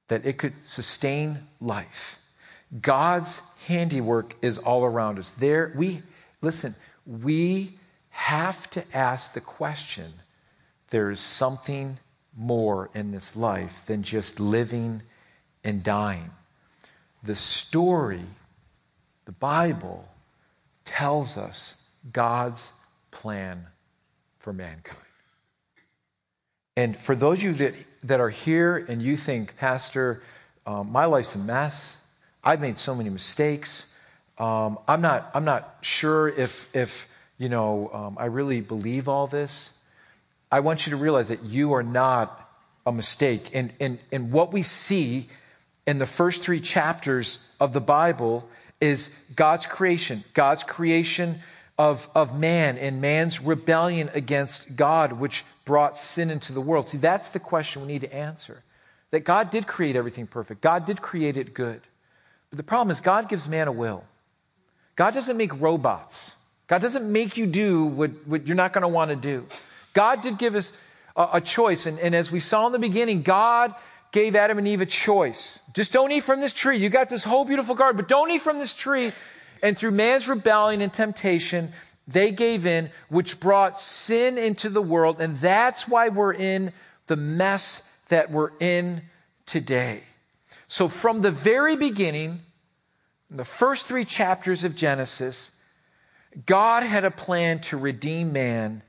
that 0.08 0.26
it 0.26 0.38
could 0.38 0.54
sustain 0.66 1.48
life. 1.60 2.18
God's 2.82 3.42
handiwork 3.68 4.36
is 4.42 4.58
all 4.58 4.84
around 4.84 5.20
us. 5.20 5.32
There, 5.32 5.72
we, 5.76 6.02
listen, 6.42 6.76
we 7.06 7.78
have 8.10 8.70
to 8.72 8.84
ask 8.96 9.34
the 9.34 9.42
question 9.42 10.14
there 10.90 11.12
is 11.12 11.20
something 11.20 11.98
more 12.36 12.90
in 12.94 13.12
this 13.12 13.36
life 13.36 13.84
than 13.86 14.04
just 14.04 14.40
living 14.40 15.02
and 15.64 15.84
dying. 15.84 16.32
The 17.24 17.36
story, 17.36 18.26
the 19.26 19.32
Bible, 19.32 20.08
tells 20.86 21.38
us 21.38 21.84
God's 22.12 22.72
plan 23.12 23.68
for 24.40 24.54
mankind. 24.54 25.00
And 26.78 26.98
for 26.98 27.16
those 27.16 27.40
of 27.40 27.44
you 27.44 27.54
that, 27.54 27.74
that 28.04 28.20
are 28.20 28.30
here 28.30 28.78
and 28.78 29.02
you 29.02 29.18
think, 29.18 29.58
Pastor, 29.58 30.22
um, 30.66 30.92
my 30.92 31.06
life's 31.06 31.36
a 31.36 31.40
mess, 31.40 31.98
I've 32.44 32.62
made 32.62 32.78
so 32.78 32.94
many 32.94 33.10
mistakes. 33.10 33.88
Um, 34.38 34.78
I'm, 34.88 35.02
not, 35.02 35.32
I'm 35.34 35.46
not 35.46 35.78
sure 35.82 36.28
if, 36.28 36.68
if 36.76 37.08
you 37.38 37.50
know, 37.50 37.90
um, 37.94 38.18
I 38.20 38.26
really 38.26 38.62
believe 38.62 39.08
all 39.08 39.26
this. 39.26 39.72
I 40.52 40.60
want 40.60 40.86
you 40.86 40.92
to 40.92 40.98
realize 40.98 41.30
that 41.30 41.44
you 41.44 41.74
are 41.74 41.84
not 41.84 42.50
a 42.86 42.92
mistake. 42.92 43.50
And, 43.54 43.74
and, 43.80 44.00
and 44.12 44.32
what 44.32 44.54
we 44.54 44.62
see 44.62 45.30
in 45.88 45.98
the 45.98 46.06
first 46.06 46.42
three 46.42 46.60
chapters 46.60 47.40
of 47.60 47.74
the 47.74 47.82
Bible 47.82 48.48
is 48.86 49.10
God's 49.36 49.66
creation, 49.66 50.24
God's 50.34 50.64
creation 50.64 51.40
of, 51.78 52.08
of 52.16 52.38
man 52.40 52.78
and 52.78 53.02
man's 53.02 53.42
rebellion 53.42 54.10
against 54.14 54.76
God, 54.76 55.14
which 55.14 55.44
brought 55.66 55.98
sin 55.98 56.30
into 56.30 56.54
the 56.54 56.62
world. 56.62 56.88
See, 56.88 56.98
that's 56.98 57.30
the 57.30 57.40
question 57.40 57.82
we 57.82 57.88
need 57.88 58.02
to 58.02 58.14
answer. 58.14 58.64
That 59.12 59.22
God 59.22 59.50
did 59.50 59.68
create 59.68 59.96
everything 59.96 60.28
perfect, 60.28 60.62
God 60.62 60.86
did 60.86 61.02
create 61.02 61.38
it 61.38 61.54
good. 61.54 61.82
But 62.50 62.58
the 62.58 62.64
problem 62.64 62.92
is, 62.92 63.00
God 63.02 63.28
gives 63.28 63.50
man 63.50 63.68
a 63.68 63.72
will. 63.72 64.04
God 64.96 65.14
doesn't 65.14 65.36
make 65.36 65.60
robots. 65.60 66.36
God 66.68 66.82
doesn't 66.82 67.12
make 67.12 67.38
you 67.38 67.46
do 67.46 67.86
what, 67.86 68.12
what 68.26 68.48
you're 68.48 68.56
not 68.56 68.72
going 68.72 68.84
to 68.84 68.88
want 68.88 69.10
to 69.10 69.16
do. 69.16 69.46
God 69.94 70.22
did 70.22 70.38
give 70.38 70.56
us 70.56 70.72
a, 71.16 71.30
a 71.34 71.42
choice. 71.42 71.86
And, 71.86 72.00
and 72.00 72.16
as 72.16 72.32
we 72.32 72.40
saw 72.40 72.66
in 72.68 72.72
the 72.72 72.80
beginning, 72.80 73.22
God 73.22 73.76
gave 74.16 74.34
Adam 74.34 74.58
and 74.58 74.66
Eve 74.66 74.80
a 74.80 74.86
choice. 74.86 75.60
Just 75.74 75.92
don't 75.92 76.10
eat 76.10 76.22
from 76.22 76.40
this 76.40 76.54
tree. 76.54 76.78
You 76.78 76.88
got 76.88 77.10
this 77.10 77.26
whole 77.26 77.44
beautiful 77.44 77.76
garden, 77.76 77.98
but 77.98 78.08
don't 78.08 78.32
eat 78.32 78.42
from 78.42 78.60
this 78.60 78.74
tree. 78.74 79.12
And 79.62 79.78
through 79.78 79.92
man's 79.92 80.30
rebellion 80.30 80.80
and 80.80 80.92
temptation, 80.92 81.74
they 82.08 82.32
gave 82.32 82.66
in, 82.66 82.92
which 83.10 83.42
brought 83.42 83.80
sin 83.80 84.38
into 84.38 84.70
the 84.70 84.82
world. 84.82 85.20
And 85.20 85.38
that's 85.42 85.86
why 85.86 86.08
we're 86.08 86.34
in 86.34 86.72
the 87.08 87.18
mess 87.18 87.84
that 88.08 88.32
we're 88.32 88.52
in 88.62 89.02
today. 89.46 90.04
So, 90.70 90.88
from 90.88 91.22
the 91.22 91.32
very 91.32 91.76
beginning, 91.76 92.40
in 93.30 93.38
the 93.38 93.44
first 93.44 93.86
three 93.86 94.06
chapters 94.06 94.64
of 94.64 94.78
Genesis, 94.78 95.52
God 96.46 96.84
had 96.84 97.04
a 97.04 97.12
plan 97.12 97.60
to 97.62 97.76
redeem 97.76 98.32
man, 98.32 98.82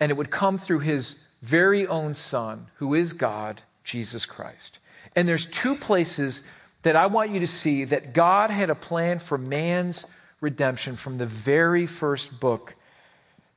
and 0.00 0.10
it 0.10 0.16
would 0.16 0.30
come 0.30 0.58
through 0.58 0.80
his 0.80 1.16
very 1.40 1.86
own 1.86 2.16
Son, 2.16 2.66
who 2.76 2.94
is 2.94 3.12
God, 3.12 3.62
Jesus 3.86 4.26
Christ. 4.26 4.78
And 5.14 5.26
there's 5.26 5.46
two 5.46 5.76
places 5.76 6.42
that 6.82 6.96
I 6.96 7.06
want 7.06 7.30
you 7.30 7.40
to 7.40 7.46
see 7.46 7.84
that 7.84 8.12
God 8.12 8.50
had 8.50 8.68
a 8.68 8.74
plan 8.74 9.18
for 9.18 9.38
man's 9.38 10.04
redemption 10.40 10.96
from 10.96 11.18
the 11.18 11.26
very 11.26 11.86
first 11.86 12.38
book 12.38 12.74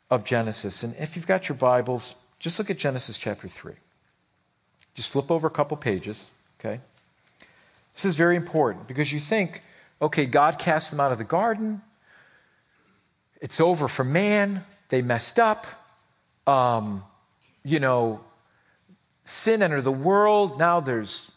of 0.09 0.23
Genesis. 0.23 0.83
And 0.83 0.95
if 0.97 1.15
you've 1.15 1.27
got 1.27 1.49
your 1.49 1.57
Bibles, 1.57 2.15
just 2.39 2.57
look 2.57 2.69
at 2.69 2.77
Genesis 2.77 3.17
chapter 3.17 3.47
3. 3.47 3.73
Just 4.93 5.09
flip 5.09 5.29
over 5.29 5.47
a 5.47 5.51
couple 5.51 5.75
pages, 5.77 6.31
okay? 6.59 6.79
This 7.93 8.05
is 8.05 8.15
very 8.15 8.35
important 8.35 8.87
because 8.87 9.11
you 9.11 9.19
think, 9.19 9.61
okay, 10.01 10.25
God 10.25 10.57
cast 10.57 10.89
them 10.89 10.99
out 10.99 11.11
of 11.11 11.17
the 11.17 11.23
garden. 11.23 11.81
It's 13.41 13.59
over 13.59 13.87
for 13.87 14.03
man. 14.03 14.63
They 14.89 15.01
messed 15.01 15.39
up. 15.39 15.67
Um, 16.47 17.03
you 17.63 17.79
know, 17.79 18.21
sin 19.29 19.61
entered 19.61 19.83
the 19.83 19.91
world. 19.91 20.57
Now 20.57 20.79
there's, 20.79 21.31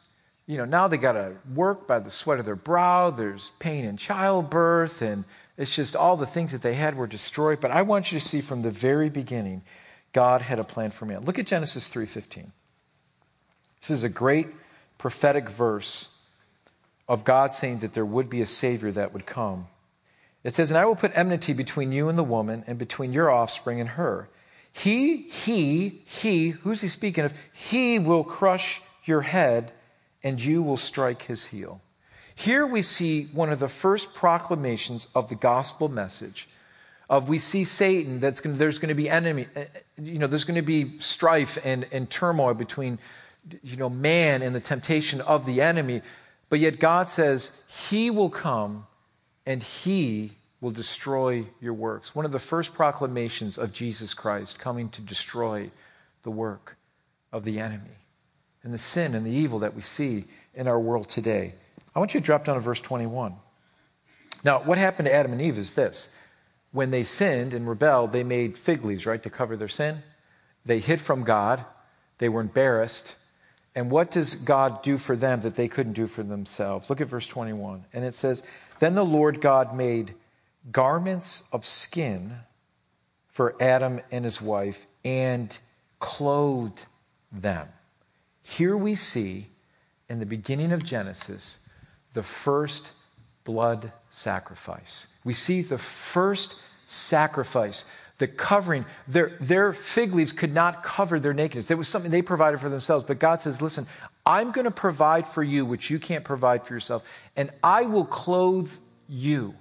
you 0.46 0.56
know, 0.56 0.64
now 0.64 0.88
they 0.88 0.96
got 0.96 1.12
to 1.12 1.34
work 1.54 1.86
by 1.86 1.98
the 1.98 2.10
sweat 2.10 2.38
of 2.38 2.46
their 2.46 2.56
brow. 2.56 3.10
There's 3.10 3.52
pain 3.58 3.84
in 3.84 3.96
childbirth. 3.96 5.02
And 5.02 5.24
it's 5.56 5.74
just 5.74 5.94
all 5.94 6.16
the 6.16 6.26
things 6.26 6.52
that 6.52 6.62
they 6.62 6.74
had 6.74 6.96
were 6.96 7.06
destroyed. 7.06 7.60
But 7.60 7.70
I 7.70 7.82
want 7.82 8.10
you 8.10 8.18
to 8.18 8.26
see 8.26 8.40
from 8.40 8.62
the 8.62 8.70
very 8.70 9.10
beginning, 9.10 9.62
God 10.12 10.42
had 10.42 10.58
a 10.58 10.64
plan 10.64 10.90
for 10.90 11.04
man. 11.04 11.24
Look 11.24 11.38
at 11.38 11.46
Genesis 11.46 11.88
3:15. 11.88 12.52
This 13.80 13.90
is 13.90 14.04
a 14.04 14.08
great 14.08 14.48
prophetic 14.98 15.48
verse 15.48 16.08
of 17.08 17.24
God 17.24 17.52
saying 17.52 17.80
that 17.80 17.94
there 17.94 18.06
would 18.06 18.30
be 18.30 18.40
a 18.40 18.46
Savior 18.46 18.92
that 18.92 19.12
would 19.12 19.26
come. 19.26 19.66
It 20.44 20.54
says, 20.54 20.70
And 20.70 20.78
I 20.78 20.84
will 20.84 20.96
put 20.96 21.12
enmity 21.14 21.52
between 21.52 21.92
you 21.92 22.08
and 22.08 22.18
the 22.18 22.24
woman, 22.24 22.64
and 22.66 22.78
between 22.78 23.12
your 23.12 23.30
offspring 23.30 23.80
and 23.80 23.90
her. 23.90 24.28
He, 24.72 25.28
he, 25.28 26.02
he, 26.06 26.50
who's 26.50 26.80
he 26.80 26.88
speaking 26.88 27.24
of? 27.24 27.32
He 27.52 27.98
will 27.98 28.24
crush 28.24 28.80
your 29.04 29.22
head, 29.22 29.72
and 30.22 30.42
you 30.42 30.62
will 30.62 30.76
strike 30.76 31.22
his 31.22 31.46
heel. 31.46 31.80
Here 32.34 32.66
we 32.66 32.82
see 32.82 33.24
one 33.32 33.52
of 33.52 33.58
the 33.58 33.68
first 33.68 34.14
proclamations 34.14 35.08
of 35.14 35.28
the 35.28 35.34
gospel 35.34 35.88
message 35.88 36.48
of 37.12 37.28
we 37.28 37.38
see 37.38 37.62
Satan 37.62 38.20
that's 38.20 38.40
going 38.40 38.54
to, 38.54 38.58
there's 38.58 38.78
going 38.78 38.88
to 38.88 38.94
be 38.94 39.08
enemy 39.08 39.46
uh, 39.54 39.64
you 40.00 40.18
know 40.18 40.26
there's 40.26 40.44
going 40.44 40.56
to 40.56 40.62
be 40.62 40.98
strife 40.98 41.58
and, 41.62 41.86
and 41.92 42.08
turmoil 42.08 42.54
between 42.54 42.98
you 43.62 43.76
know 43.76 43.90
man 43.90 44.40
and 44.40 44.54
the 44.54 44.60
temptation 44.60 45.20
of 45.20 45.44
the 45.44 45.60
enemy 45.60 46.00
but 46.48 46.58
yet 46.58 46.78
God 46.78 47.08
says 47.08 47.50
he 47.90 48.10
will 48.10 48.30
come 48.30 48.86
and 49.44 49.62
he 49.62 50.32
will 50.62 50.70
destroy 50.70 51.44
your 51.60 51.74
works 51.74 52.14
one 52.14 52.24
of 52.24 52.32
the 52.32 52.38
first 52.38 52.72
proclamations 52.72 53.58
of 53.58 53.74
Jesus 53.74 54.14
Christ 54.14 54.58
coming 54.58 54.88
to 54.90 55.02
destroy 55.02 55.70
the 56.22 56.30
work 56.30 56.78
of 57.30 57.44
the 57.44 57.60
enemy 57.60 57.98
and 58.62 58.72
the 58.72 58.78
sin 58.78 59.14
and 59.14 59.26
the 59.26 59.30
evil 59.30 59.58
that 59.58 59.74
we 59.74 59.82
see 59.82 60.24
in 60.54 60.66
our 60.66 60.80
world 60.80 61.10
today 61.10 61.52
I 61.94 61.98
want 61.98 62.14
you 62.14 62.20
to 62.20 62.24
drop 62.24 62.46
down 62.46 62.54
to 62.54 62.62
verse 62.62 62.80
21 62.80 63.34
now 64.42 64.62
what 64.62 64.78
happened 64.78 65.06
to 65.06 65.14
Adam 65.14 65.32
and 65.32 65.42
Eve 65.42 65.58
is 65.58 65.72
this 65.72 66.08
when 66.72 66.90
they 66.90 67.04
sinned 67.04 67.52
and 67.52 67.68
rebelled, 67.68 68.12
they 68.12 68.24
made 68.24 68.56
fig 68.58 68.84
leaves, 68.84 69.06
right, 69.06 69.22
to 69.22 69.30
cover 69.30 69.56
their 69.56 69.68
sin. 69.68 70.02
They 70.64 70.80
hid 70.80 71.00
from 71.00 71.22
God. 71.22 71.64
They 72.18 72.28
were 72.28 72.40
embarrassed. 72.40 73.14
And 73.74 73.90
what 73.90 74.10
does 74.10 74.34
God 74.34 74.82
do 74.82 74.98
for 74.98 75.14
them 75.14 75.42
that 75.42 75.54
they 75.54 75.68
couldn't 75.68 75.92
do 75.92 76.06
for 76.06 76.22
themselves? 76.22 76.88
Look 76.88 77.00
at 77.00 77.08
verse 77.08 77.26
21. 77.26 77.84
And 77.92 78.04
it 78.04 78.14
says, 78.14 78.42
Then 78.80 78.94
the 78.94 79.04
Lord 79.04 79.40
God 79.40 79.74
made 79.74 80.14
garments 80.70 81.42
of 81.52 81.66
skin 81.66 82.40
for 83.28 83.60
Adam 83.60 84.00
and 84.10 84.24
his 84.24 84.40
wife 84.40 84.86
and 85.04 85.58
clothed 85.98 86.86
them. 87.32 87.68
Here 88.42 88.76
we 88.76 88.94
see 88.94 89.46
in 90.08 90.20
the 90.20 90.26
beginning 90.26 90.72
of 90.72 90.84
Genesis 90.84 91.58
the 92.14 92.22
first 92.22 92.90
blood 93.44 93.92
sacrifice. 94.10 95.06
We 95.24 95.34
see 95.34 95.62
the 95.62 95.78
first 95.78 96.56
sacrifice, 96.86 97.84
the 98.18 98.28
covering. 98.28 98.84
Their, 99.08 99.32
their 99.40 99.72
fig 99.72 100.14
leaves 100.14 100.32
could 100.32 100.52
not 100.52 100.84
cover 100.84 101.18
their 101.18 101.32
nakedness. 101.32 101.70
It 101.70 101.78
was 101.78 101.88
something 101.88 102.10
they 102.10 102.22
provided 102.22 102.60
for 102.60 102.68
themselves. 102.68 103.04
But 103.04 103.18
God 103.18 103.40
says, 103.40 103.62
listen, 103.62 103.86
I'm 104.24 104.52
going 104.52 104.66
to 104.66 104.70
provide 104.70 105.26
for 105.26 105.42
you 105.42 105.64
what 105.64 105.90
you 105.90 105.98
can't 105.98 106.24
provide 106.24 106.64
for 106.64 106.74
yourself, 106.74 107.02
and 107.36 107.50
I 107.64 107.82
will 107.82 108.04
clothe 108.04 108.70
you. 109.08 109.54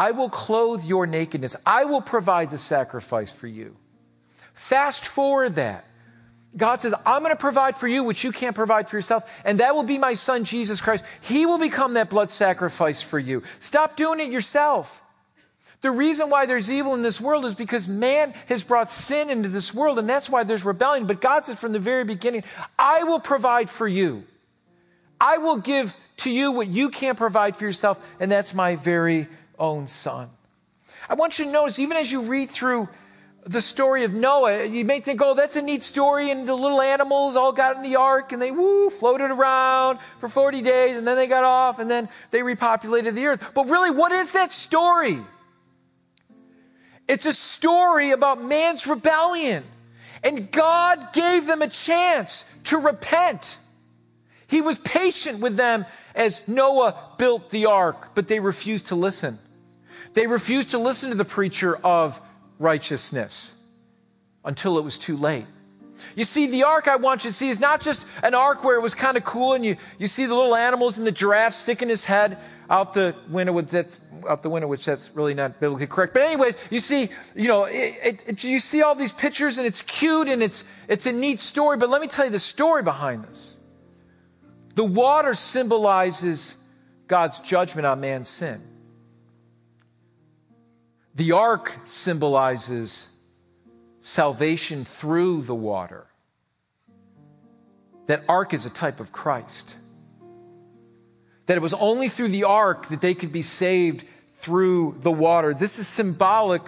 I 0.00 0.12
will 0.12 0.30
clothe 0.30 0.82
your 0.82 1.06
nakedness. 1.06 1.56
I 1.66 1.84
will 1.84 2.00
provide 2.00 2.50
the 2.50 2.56
sacrifice 2.56 3.30
for 3.30 3.46
you. 3.46 3.76
Fast 4.54 5.06
forward 5.06 5.56
that. 5.56 5.84
God 6.56 6.80
says, 6.80 6.94
I'm 7.04 7.20
going 7.20 7.34
to 7.34 7.38
provide 7.38 7.76
for 7.76 7.86
you 7.86 8.02
what 8.02 8.24
you 8.24 8.32
can't 8.32 8.56
provide 8.56 8.88
for 8.88 8.96
yourself, 8.96 9.24
and 9.44 9.60
that 9.60 9.74
will 9.74 9.82
be 9.82 9.98
my 9.98 10.14
son, 10.14 10.44
Jesus 10.44 10.80
Christ. 10.80 11.04
He 11.20 11.44
will 11.44 11.58
become 11.58 11.94
that 11.94 12.08
blood 12.08 12.30
sacrifice 12.30 13.02
for 13.02 13.18
you. 13.18 13.42
Stop 13.58 13.98
doing 13.98 14.20
it 14.20 14.30
yourself. 14.30 15.02
The 15.82 15.90
reason 15.90 16.30
why 16.30 16.46
there's 16.46 16.70
evil 16.70 16.94
in 16.94 17.02
this 17.02 17.20
world 17.20 17.44
is 17.44 17.54
because 17.54 17.86
man 17.86 18.32
has 18.46 18.62
brought 18.62 18.90
sin 18.90 19.28
into 19.28 19.50
this 19.50 19.74
world, 19.74 19.98
and 19.98 20.08
that's 20.08 20.30
why 20.30 20.44
there's 20.44 20.64
rebellion. 20.64 21.06
But 21.06 21.20
God 21.20 21.44
says 21.44 21.58
from 21.58 21.72
the 21.72 21.78
very 21.78 22.04
beginning, 22.04 22.44
I 22.78 23.02
will 23.04 23.20
provide 23.20 23.68
for 23.68 23.86
you. 23.86 24.24
I 25.20 25.36
will 25.36 25.58
give 25.58 25.94
to 26.18 26.30
you 26.30 26.52
what 26.52 26.68
you 26.68 26.88
can't 26.88 27.18
provide 27.18 27.54
for 27.54 27.64
yourself, 27.64 28.00
and 28.18 28.32
that's 28.32 28.54
my 28.54 28.76
very 28.76 29.28
own 29.60 29.86
son. 29.86 30.30
I 31.08 31.14
want 31.14 31.38
you 31.38 31.44
to 31.44 31.50
notice, 31.50 31.78
even 31.78 31.96
as 31.96 32.10
you 32.10 32.22
read 32.22 32.50
through 32.50 32.88
the 33.46 33.60
story 33.60 34.04
of 34.04 34.12
Noah, 34.12 34.64
you 34.66 34.84
may 34.84 35.00
think, 35.00 35.22
oh, 35.22 35.34
that's 35.34 35.56
a 35.56 35.62
neat 35.62 35.82
story, 35.82 36.30
and 36.30 36.48
the 36.48 36.54
little 36.54 36.80
animals 36.80 37.36
all 37.36 37.52
got 37.52 37.76
in 37.76 37.82
the 37.82 37.96
ark 37.96 38.32
and 38.32 38.40
they 38.40 38.50
woo, 38.50 38.90
floated 38.90 39.30
around 39.30 39.98
for 40.18 40.28
40 40.28 40.62
days, 40.62 40.96
and 40.96 41.06
then 41.06 41.16
they 41.16 41.26
got 41.26 41.44
off, 41.44 41.78
and 41.78 41.90
then 41.90 42.08
they 42.30 42.40
repopulated 42.40 43.14
the 43.14 43.26
earth. 43.26 43.42
But 43.54 43.68
really, 43.68 43.90
what 43.90 44.12
is 44.12 44.32
that 44.32 44.52
story? 44.52 45.20
It's 47.08 47.26
a 47.26 47.32
story 47.32 48.10
about 48.10 48.42
man's 48.42 48.86
rebellion. 48.86 49.64
And 50.22 50.50
God 50.52 51.12
gave 51.12 51.46
them 51.46 51.62
a 51.62 51.68
chance 51.68 52.44
to 52.64 52.76
repent. 52.76 53.58
He 54.46 54.60
was 54.60 54.78
patient 54.78 55.40
with 55.40 55.56
them 55.56 55.86
as 56.14 56.42
Noah 56.46 57.14
built 57.16 57.50
the 57.50 57.66
ark, 57.66 58.10
but 58.14 58.28
they 58.28 58.38
refused 58.38 58.88
to 58.88 58.94
listen. 58.94 59.38
They 60.12 60.26
refused 60.26 60.70
to 60.70 60.78
listen 60.78 61.10
to 61.10 61.16
the 61.16 61.24
preacher 61.24 61.76
of 61.76 62.20
righteousness 62.58 63.54
until 64.44 64.78
it 64.78 64.84
was 64.84 64.98
too 64.98 65.16
late. 65.16 65.46
You 66.16 66.24
see, 66.24 66.46
the 66.46 66.64
ark 66.64 66.88
I 66.88 66.96
want 66.96 67.24
you 67.24 67.30
to 67.30 67.36
see 67.36 67.50
is 67.50 67.60
not 67.60 67.80
just 67.80 68.04
an 68.22 68.34
ark 68.34 68.64
where 68.64 68.76
it 68.76 68.80
was 68.80 68.94
kind 68.94 69.16
of 69.16 69.24
cool 69.24 69.52
and 69.52 69.64
you, 69.64 69.76
you 69.98 70.06
see 70.06 70.26
the 70.26 70.34
little 70.34 70.56
animals 70.56 70.98
and 70.98 71.06
the 71.06 71.12
giraffe 71.12 71.54
sticking 71.54 71.88
his 71.88 72.04
head 72.04 72.38
out 72.68 72.94
the 72.94 73.14
window, 73.28 73.52
which 73.52 73.68
that's, 73.68 74.00
out 74.28 74.42
the 74.42 74.50
window, 74.50 74.66
which 74.66 74.84
that's 74.84 75.10
really 75.14 75.34
not 75.34 75.60
biblically 75.60 75.86
correct. 75.86 76.14
But 76.14 76.22
anyways, 76.22 76.54
you 76.70 76.80
see, 76.80 77.10
you 77.34 77.48
know, 77.48 77.64
it, 77.64 77.94
it, 78.02 78.20
it, 78.26 78.44
you 78.44 78.60
see 78.60 78.82
all 78.82 78.94
these 78.94 79.12
pictures 79.12 79.58
and 79.58 79.66
it's 79.66 79.82
cute 79.82 80.28
and 80.28 80.42
it's, 80.42 80.64
it's 80.88 81.06
a 81.06 81.12
neat 81.12 81.40
story. 81.40 81.76
But 81.76 81.90
let 81.90 82.00
me 82.00 82.08
tell 82.08 82.24
you 82.24 82.30
the 82.30 82.38
story 82.38 82.82
behind 82.82 83.24
this. 83.24 83.56
The 84.74 84.84
water 84.84 85.34
symbolizes 85.34 86.54
God's 87.08 87.40
judgment 87.40 87.86
on 87.86 88.00
man's 88.00 88.28
sin. 88.28 88.62
The 91.14 91.32
ark 91.32 91.74
symbolizes 91.86 93.08
salvation 94.00 94.84
through 94.84 95.42
the 95.42 95.54
water. 95.54 96.06
That 98.06 98.24
ark 98.28 98.54
is 98.54 98.66
a 98.66 98.70
type 98.70 99.00
of 99.00 99.12
Christ. 99.12 99.74
That 101.46 101.56
it 101.56 101.60
was 101.60 101.74
only 101.74 102.08
through 102.08 102.28
the 102.28 102.44
ark 102.44 102.88
that 102.88 103.00
they 103.00 103.14
could 103.14 103.32
be 103.32 103.42
saved 103.42 104.04
through 104.38 104.96
the 105.00 105.10
water. 105.10 105.52
This 105.52 105.78
is 105.78 105.86
symbolic 105.86 106.62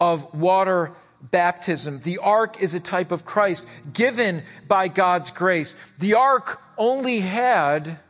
of 0.00 0.34
water 0.34 0.92
baptism. 1.20 2.00
The 2.00 2.18
ark 2.18 2.60
is 2.60 2.74
a 2.74 2.80
type 2.80 3.12
of 3.12 3.24
Christ 3.24 3.64
given 3.92 4.42
by 4.66 4.88
God's 4.88 5.30
grace. 5.30 5.74
The 5.98 6.14
ark 6.14 6.60
only 6.76 7.20
had 7.20 8.00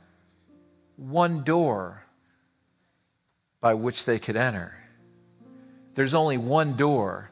one 0.96 1.42
door 1.42 2.04
by 3.60 3.74
which 3.74 4.04
they 4.04 4.18
could 4.18 4.36
enter 4.36 4.81
there's 5.94 6.14
only 6.14 6.38
one 6.38 6.76
door 6.76 7.30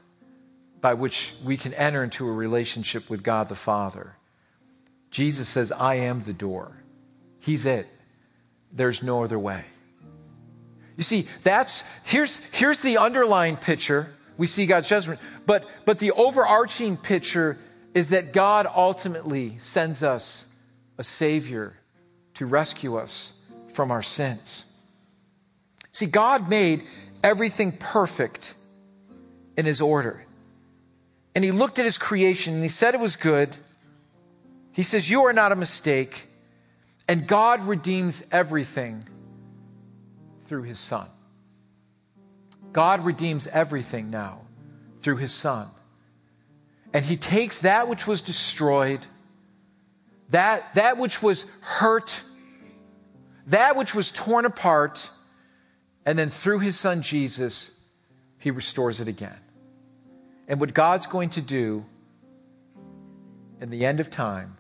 by 0.81 0.95
which 0.95 1.33
we 1.45 1.57
can 1.57 1.75
enter 1.75 2.03
into 2.03 2.27
a 2.27 2.33
relationship 2.33 3.11
with 3.11 3.23
God 3.23 3.49
the 3.49 3.55
Father. 3.55 4.17
Jesus 5.11 5.49
says, 5.49 5.73
I 5.73 5.97
am 5.97 6.25
the 6.25 6.33
door. 6.33 6.73
He's 7.39 7.67
it. 7.67 7.89
There's 8.73 9.03
no 9.03 9.25
other 9.25 9.39
way. 9.39 9.65
You 10.97 11.03
see, 11.03 11.27
that's 11.43 11.83
here's 12.05 12.39
here's 12.53 12.83
the 12.83 12.99
underlying 12.99 13.57
picture. 13.57 14.09
We 14.37 14.47
see 14.47 14.67
God's 14.67 14.89
judgment, 14.89 15.19
but 15.47 15.67
but 15.87 15.99
the 15.99 16.13
overarching 16.13 16.97
picture 16.99 17.59
is 17.95 18.11
that 18.11 18.33
God 18.33 18.67
ultimately 18.67 19.57
sends 19.61 20.03
us 20.03 20.45
a 20.99 21.03
savior 21.03 21.75
to 22.35 22.47
rescue 22.47 22.97
us 22.97 23.33
from 23.73 23.91
our 23.91 24.03
sins. 24.03 24.67
See, 25.91 26.07
God 26.07 26.49
made 26.49 26.85
everything 27.23 27.73
perfect 27.73 28.55
in 29.57 29.67
his 29.67 29.81
order. 29.81 30.25
And 31.35 31.45
he 31.45 31.53
looked 31.53 31.79
at 31.79 31.85
his 31.85 31.99
creation 31.99 32.55
and 32.55 32.63
he 32.63 32.69
said 32.69 32.95
it 32.95 33.01
was 33.01 33.17
good. 33.17 33.57
He 34.73 34.83
says, 34.83 35.09
You 35.11 35.25
are 35.27 35.33
not 35.33 35.53
a 35.53 35.57
mistake. 35.57 36.29
And 37.09 37.27
God 37.27 37.65
redeems 37.65 38.23
everything 38.31 39.05
through 40.47 40.63
his 40.63 40.79
son. 40.79 41.09
God 42.73 43.05
redeems 43.05 43.47
everything 43.49 44.11
now 44.11 44.43
through 45.01 45.17
his 45.17 45.33
son. 45.33 45.69
And 46.93 47.05
he 47.05 47.17
takes 47.17 47.61
that 47.61 47.89
which 47.89 48.07
was 48.07 48.23
destroyed, 48.23 49.01
that, 50.31 50.75
that 50.75 50.99
which 50.99 51.23
was 51.23 51.47
hurt, 51.61 52.21
that 53.47 53.77
which 53.77 53.95
was 53.95 54.11
torn 54.11 54.45
apart, 54.45 55.09
and 56.05 56.19
then 56.19 56.31
through 56.31 56.61
his 56.61 56.79
son 56.79 57.03
Jesus, 57.03 57.71
he 58.39 58.51
restores 58.51 59.01
it 59.01 59.09
again. 59.09 59.39
And 60.49 60.59
what 60.61 60.75
God's 60.75 61.07
going 61.07 61.31
to 61.31 61.41
do 61.41 61.85
in 63.61 63.71
the 63.71 63.85
end 63.85 64.01
of 64.01 64.11
time 64.11 64.57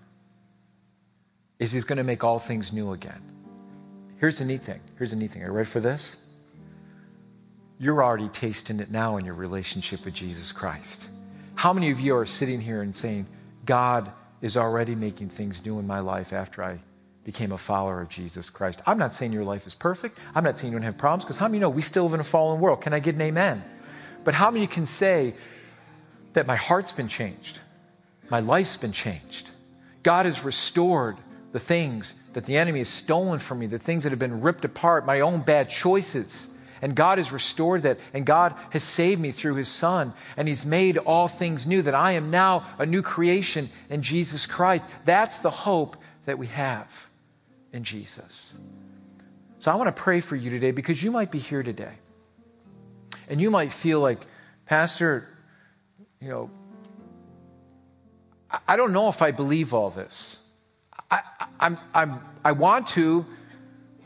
is 1.59 1.73
he's 1.73 1.85
going 1.85 1.97
to 1.99 2.05
make 2.05 2.23
all 2.23 2.39
things 2.39 2.73
new 2.73 2.93
again. 2.93 3.23
Here's 4.19 4.39
the 4.39 4.45
neat 4.45 4.63
thing. 4.63 4.81
Here's 4.99 5.11
the 5.11 5.17
neat 5.17 5.33
thing. 5.33 5.43
Are 5.43 5.47
you 5.47 5.53
ready 5.53 5.69
for 5.69 5.81
this? 5.81 6.17
You're 7.79 8.05
already 8.05 8.29
tasting 8.29 8.81
it 8.81 8.91
now 8.91 9.17
in 9.17 9.25
your 9.25 9.35
relationship 9.35 10.05
with 10.05 10.15
Jesus 10.15 10.53
Christ. 10.53 11.07
How 11.55 11.73
many 11.73 11.91
of 11.91 11.99
you 11.99 12.15
are 12.15 12.27
sitting 12.27 12.61
here 12.61 12.83
and 12.83 12.95
saying, 12.95 13.27
God 13.65 14.13
is 14.43 14.57
already 14.57 14.95
making 14.95 15.31
things 15.31 15.65
new 15.65 15.79
in 15.79 15.87
my 15.87 16.01
life 16.01 16.33
after 16.33 16.63
I 16.63 16.81
became 17.31 17.53
a 17.53 17.59
follower 17.59 18.01
of 18.01 18.09
Jesus 18.09 18.51
Christ. 18.51 18.83
I'm 18.87 18.99
not 18.99 19.15
saying 19.15 19.33
your 19.33 19.45
life 19.45 19.65
is 19.65 19.73
perfect. 19.73 20.19
I'm 20.35 20.43
not 20.43 20.59
saying 20.59 20.73
you 20.73 20.79
don't 20.81 20.85
have 20.85 20.99
problems 20.99 21.23
because 21.23 21.37
how 21.37 21.47
many 21.47 21.61
know 21.61 21.71
we 21.71 21.81
still 21.81 22.03
live 22.03 22.15
in 22.15 22.19
a 22.19 22.25
fallen 22.25 22.61
world? 22.61 22.81
Can 22.81 22.93
I 22.93 22.99
get 22.99 23.15
an 23.15 23.21
amen? 23.21 23.63
But 24.25 24.35
how 24.35 24.51
many 24.51 24.67
can 24.67 24.85
say 24.85 25.35
that 26.33 26.49
my 26.49 26.57
heart's 26.57 26.91
been 26.91 27.07
changed? 27.07 27.61
My 28.31 28.41
life's 28.41 28.77
been 28.77 28.91
changed. 28.91 29.49
God 30.03 30.27
has 30.27 30.43
restored 30.43 31.19
the 31.53 31.61
things 31.61 32.15
that 32.33 32.47
the 32.47 32.57
enemy 32.57 32.81
has 32.81 32.89
stolen 32.89 33.39
from 33.39 33.61
me, 33.61 33.67
the 33.69 33.79
things 33.79 34.03
that 34.03 34.11
have 34.11 34.19
been 34.19 34.41
ripped 34.41 34.65
apart, 34.65 35.07
my 35.07 35.21
own 35.21 35.43
bad 35.43 35.69
choices. 35.69 36.49
And 36.83 36.97
God 36.97 37.19
has 37.19 37.31
restored 37.31 37.83
that. 37.83 38.01
And 38.13 38.27
God 38.27 38.57
has 38.71 38.83
saved 38.83 39.21
me 39.21 39.31
through 39.31 39.55
his 39.55 39.69
Son. 39.69 40.15
And 40.37 40.49
he's 40.49 40.67
made 40.67 40.99
all 40.99 41.29
things 41.29 41.65
new, 41.65 41.81
that 41.83 41.95
I 41.95 42.13
am 42.13 42.33
now 42.33 42.67
a 42.77 42.87
new 42.87 43.03
creation 43.03 43.71
in 43.89 44.03
Jesus 44.03 44.47
Christ. 44.47 44.83
That's 45.05 45.39
the 45.39 45.51
hope 45.51 45.97
that 46.25 46.37
we 46.37 46.49
have 46.49 47.10
in 47.73 47.85
Jesus. 47.85 48.55
So 49.59 49.71
I 49.71 49.75
want 49.75 49.95
to 49.95 50.03
pray 50.03 50.21
for 50.21 50.37
you 50.37 50.51
today 50.51 50.71
because 50.71 51.03
you 51.03 51.11
might 51.11 51.31
be 51.31 51.39
here 51.39 51.63
today. 51.63 51.95
And 53.29 53.41
you 53.41 53.51
might 53.51 53.73
feel 53.73 54.01
like, 54.01 54.21
Pastor, 54.67 55.29
you 56.21 56.29
know, 56.29 56.51
I 58.67 58.77
don't 58.77 58.93
know 58.93 59.09
if 59.09 59.23
I 59.23 59.31
believe 59.31 59.73
all 59.73 59.91
this. 59.91 60.41
I, 61.11 61.21
I'm, 61.61 61.79
I'm, 61.95 62.21
I 62.45 62.53
want 62.53 62.89
to, 62.89 63.25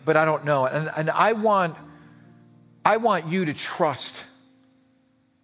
but 0.05 0.17
I 0.17 0.25
don't 0.25 0.45
know. 0.45 0.67
And, 0.67 0.91
and 0.97 1.11
I, 1.11 1.33
want, 1.33 1.77
I 2.85 2.99
want 2.99 3.29
you 3.29 3.45
to 3.47 3.55
trust 3.55 4.25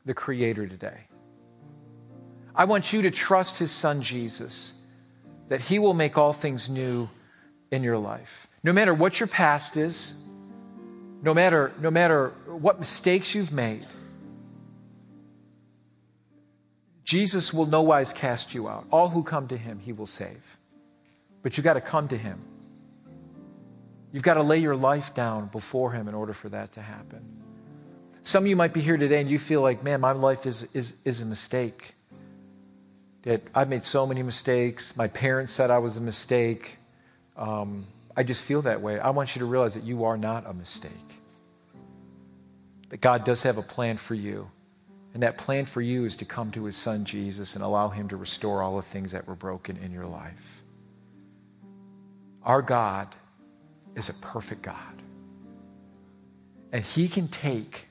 the 0.04 0.14
Creator 0.14 0.66
today. 0.66 1.06
I 2.54 2.64
want 2.64 2.92
you 2.92 3.02
to 3.02 3.10
trust 3.10 3.58
His 3.58 3.70
Son 3.70 4.02
Jesus, 4.02 4.74
that 5.48 5.62
He 5.62 5.78
will 5.78 5.94
make 5.94 6.18
all 6.18 6.32
things 6.32 6.68
new 6.68 7.08
in 7.70 7.82
your 7.82 7.98
life. 7.98 8.46
No 8.62 8.72
matter 8.72 8.92
what 8.92 9.20
your 9.20 9.26
past 9.26 9.76
is, 9.76 10.14
no 11.22 11.34
matter, 11.34 11.72
no 11.80 11.90
matter 11.90 12.30
what 12.46 12.78
mistakes 12.78 13.34
you've 13.34 13.52
made, 13.52 13.86
Jesus 17.04 17.52
will 17.52 17.66
no 17.66 17.82
wise 17.82 18.12
cast 18.12 18.54
you 18.54 18.68
out. 18.68 18.86
All 18.90 19.08
who 19.08 19.22
come 19.22 19.48
to 19.48 19.56
him, 19.56 19.80
he 19.80 19.92
will 19.92 20.06
save. 20.06 20.42
But 21.42 21.56
you've 21.56 21.64
got 21.64 21.74
to 21.74 21.80
come 21.80 22.08
to 22.08 22.16
him. 22.16 22.40
You've 24.12 24.22
got 24.22 24.34
to 24.34 24.42
lay 24.42 24.58
your 24.58 24.76
life 24.76 25.14
down 25.14 25.46
before 25.48 25.92
him 25.92 26.08
in 26.08 26.14
order 26.14 26.32
for 26.32 26.48
that 26.50 26.72
to 26.72 26.82
happen. 26.82 27.40
Some 28.22 28.44
of 28.44 28.48
you 28.48 28.56
might 28.56 28.74
be 28.74 28.80
here 28.80 28.96
today 28.96 29.20
and 29.20 29.30
you 29.30 29.38
feel 29.38 29.62
like, 29.62 29.82
man, 29.82 30.00
my 30.00 30.12
life 30.12 30.46
is, 30.46 30.66
is, 30.74 30.94
is 31.04 31.20
a 31.20 31.24
mistake. 31.24 31.94
That 33.22 33.42
I've 33.54 33.68
made 33.68 33.84
so 33.84 34.06
many 34.06 34.22
mistakes. 34.22 34.96
My 34.96 35.08
parents 35.08 35.52
said 35.52 35.70
I 35.70 35.78
was 35.78 35.96
a 35.96 36.00
mistake. 36.00 36.78
Um, 37.40 37.86
I 38.16 38.22
just 38.22 38.44
feel 38.44 38.62
that 38.62 38.82
way. 38.82 39.00
I 39.00 39.10
want 39.10 39.34
you 39.34 39.40
to 39.40 39.46
realize 39.46 39.74
that 39.74 39.82
you 39.82 40.04
are 40.04 40.16
not 40.16 40.46
a 40.46 40.52
mistake. 40.52 40.92
That 42.90 43.00
God 43.00 43.24
does 43.24 43.42
have 43.44 43.56
a 43.56 43.62
plan 43.62 43.96
for 43.96 44.14
you. 44.14 44.50
And 45.14 45.22
that 45.22 45.38
plan 45.38 45.64
for 45.64 45.80
you 45.80 46.04
is 46.04 46.16
to 46.16 46.24
come 46.24 46.52
to 46.52 46.64
his 46.66 46.76
son 46.76 47.04
Jesus 47.04 47.54
and 47.54 47.64
allow 47.64 47.88
him 47.88 48.08
to 48.08 48.16
restore 48.16 48.62
all 48.62 48.76
the 48.76 48.82
things 48.82 49.12
that 49.12 49.26
were 49.26 49.34
broken 49.34 49.76
in 49.78 49.90
your 49.90 50.06
life. 50.06 50.62
Our 52.44 52.62
God 52.62 53.08
is 53.96 54.08
a 54.08 54.14
perfect 54.14 54.62
God. 54.62 54.76
And 56.72 56.84
he 56.84 57.08
can 57.08 57.26
take 57.26 57.86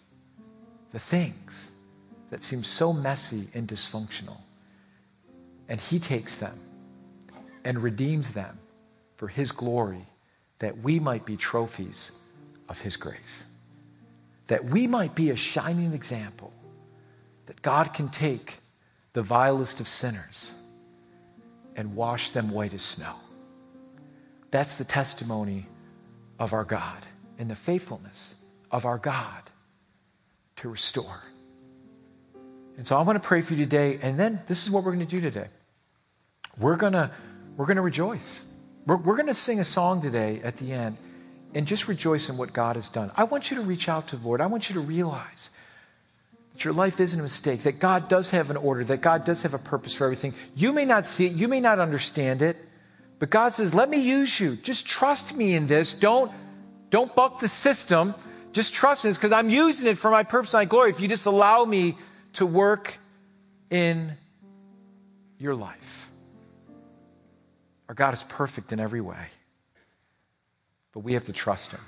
the 0.93 0.99
things 0.99 1.71
that 2.29 2.43
seem 2.43 2.63
so 2.63 2.93
messy 2.93 3.47
and 3.53 3.67
dysfunctional, 3.67 4.38
and 5.67 5.79
he 5.79 5.99
takes 5.99 6.35
them 6.35 6.59
and 7.65 7.83
redeems 7.83 8.33
them 8.33 8.59
for 9.19 9.27
his 9.27 9.51
glory, 9.51 10.08
that 10.60 10.82
we 10.82 10.97
might 10.97 11.25
be 11.25 11.36
trophies 11.36 12.13
of 12.69 12.79
his 12.79 12.95
grace, 12.95 13.43
that 14.47 14.63
we 14.63 14.88
might 14.88 15.13
be 15.13 15.29
a 15.29 15.36
shining 15.36 15.91
example 15.91 16.53
that 17.45 17.62
God 17.62 17.93
can 17.93 18.08
take 18.08 18.60
the 19.12 19.21
vilest 19.21 19.82
of 19.82 19.89
sinners 19.89 20.53
and 21.75 21.97
wash 21.97 22.32
them 22.32 22.49
white 22.49 22.73
as 22.73 22.82
snow. 22.82 23.15
That's 24.51 24.75
the 24.75 24.86
testimony 24.86 25.67
of 26.39 26.53
our 26.53 26.63
God 26.63 27.05
and 27.38 27.51
the 27.51 27.58
faithfulness 27.58 28.36
of 28.71 28.86
our 28.86 28.97
God 28.97 29.49
to 30.55 30.69
restore. 30.69 31.23
And 32.77 32.88
so 32.88 32.95
I 32.95 33.01
want 33.01 33.21
to 33.21 33.27
pray 33.27 33.41
for 33.41 33.53
you 33.53 33.65
today, 33.65 33.99
and 34.01 34.17
then 34.17 34.39
this 34.47 34.63
is 34.63 34.71
what 34.71 34.86
we're 34.86 34.93
going 34.93 35.05
to 35.05 35.12
do 35.13 35.19
today. 35.19 35.49
We're 36.58 36.77
going 36.77 36.93
to, 36.93 37.12
we're 37.58 37.65
going 37.65 37.75
to 37.75 37.82
rejoice. 37.82 38.43
We're, 38.85 38.97
we're 38.97 39.15
going 39.15 39.27
to 39.27 39.33
sing 39.33 39.59
a 39.59 39.65
song 39.65 40.01
today 40.01 40.41
at 40.43 40.57
the 40.57 40.71
end 40.71 40.97
and 41.53 41.65
just 41.65 41.87
rejoice 41.87 42.29
in 42.29 42.37
what 42.37 42.53
God 42.53 42.75
has 42.75 42.89
done. 42.89 43.11
I 43.15 43.23
want 43.23 43.49
you 43.49 43.57
to 43.57 43.63
reach 43.63 43.89
out 43.89 44.07
to 44.09 44.17
the 44.17 44.25
Lord. 44.25 44.41
I 44.41 44.47
want 44.47 44.69
you 44.69 44.75
to 44.75 44.81
realize 44.81 45.49
that 46.53 46.63
your 46.63 46.73
life 46.73 46.99
isn't 46.99 47.19
a 47.19 47.23
mistake, 47.23 47.63
that 47.63 47.79
God 47.79 48.07
does 48.07 48.29
have 48.31 48.49
an 48.49 48.57
order, 48.57 48.83
that 48.85 49.01
God 49.01 49.25
does 49.25 49.41
have 49.43 49.53
a 49.53 49.59
purpose 49.59 49.95
for 49.95 50.03
everything. 50.05 50.33
You 50.55 50.71
may 50.71 50.85
not 50.85 51.05
see 51.05 51.25
it, 51.25 51.33
you 51.33 51.47
may 51.47 51.59
not 51.59 51.79
understand 51.79 52.41
it, 52.41 52.57
but 53.17 53.29
God 53.29 53.53
says, 53.53 53.73
let 53.73 53.89
me 53.89 53.97
use 53.97 54.39
you. 54.39 54.55
Just 54.55 54.85
trust 54.85 55.35
me 55.35 55.53
in 55.53 55.67
this. 55.67 55.93
Don't, 55.93 56.31
don't 56.89 57.13
buck 57.15 57.39
the 57.39 57.49
system. 57.49 58.15
Just 58.53 58.73
trust 58.73 59.03
me 59.03 59.11
because 59.11 59.31
I'm 59.31 59.49
using 59.49 59.87
it 59.87 59.97
for 59.97 60.09
my 60.09 60.23
purpose 60.23 60.53
and 60.53 60.61
my 60.61 60.65
glory. 60.65 60.89
If 60.91 60.99
you 61.01 61.07
just 61.07 61.25
allow 61.25 61.65
me 61.65 61.97
to 62.33 62.45
work 62.45 62.93
in 63.69 64.17
your 65.37 65.55
life. 65.55 66.08
Our 67.89 67.95
God 67.95 68.13
is 68.13 68.21
perfect 68.21 68.71
in 68.71 68.80
every 68.80 69.02
way, 69.02 69.30
but 70.93 70.99
we 70.99 71.13
have 71.13 71.25
to 71.25 71.34
trust 71.34 71.71
Him. 71.71 71.82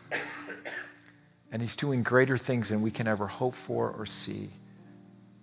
And 1.51 1.61
He's 1.61 1.75
doing 1.75 2.01
greater 2.01 2.39
things 2.39 2.69
than 2.69 2.81
we 2.81 2.89
can 2.89 3.07
ever 3.07 3.27
hope 3.27 3.53
for 3.53 3.91
or 3.91 4.07
see 4.07 4.49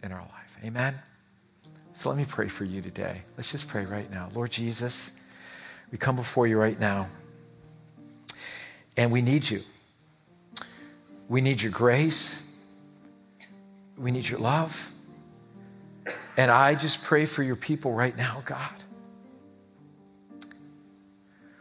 in 0.03 0.11
our 0.11 0.21
life. 0.21 0.65
Amen? 0.65 0.97
So 1.93 2.09
let 2.09 2.19
me 2.19 2.25
pray 2.25 2.49
for 2.49 2.65
you 2.65 2.83
today. 2.83 3.23
Let's 3.37 3.53
just 3.53 3.69
pray 3.69 3.85
right 3.85 4.11
now. 4.11 4.31
Lord 4.35 4.51
Jesus, 4.51 5.13
we 5.93 5.99
come 5.99 6.17
before 6.17 6.49
you 6.49 6.59
right 6.59 6.79
now, 6.79 7.09
and 8.97 9.13
we 9.13 9.23
need 9.23 9.49
you. 9.49 9.63
We 11.29 11.41
need 11.41 11.63
your 11.63 11.73
grace. 11.73 12.43
We 13.97 14.11
need 14.11 14.29
your 14.29 14.41
love. 14.41 14.91
And 16.37 16.51
I 16.51 16.75
just 16.75 17.03
pray 17.03 17.27
for 17.27 17.45
your 17.45 17.57
people 17.57 17.93
right 17.93 18.17
now, 18.17 18.43
God. 18.45 18.73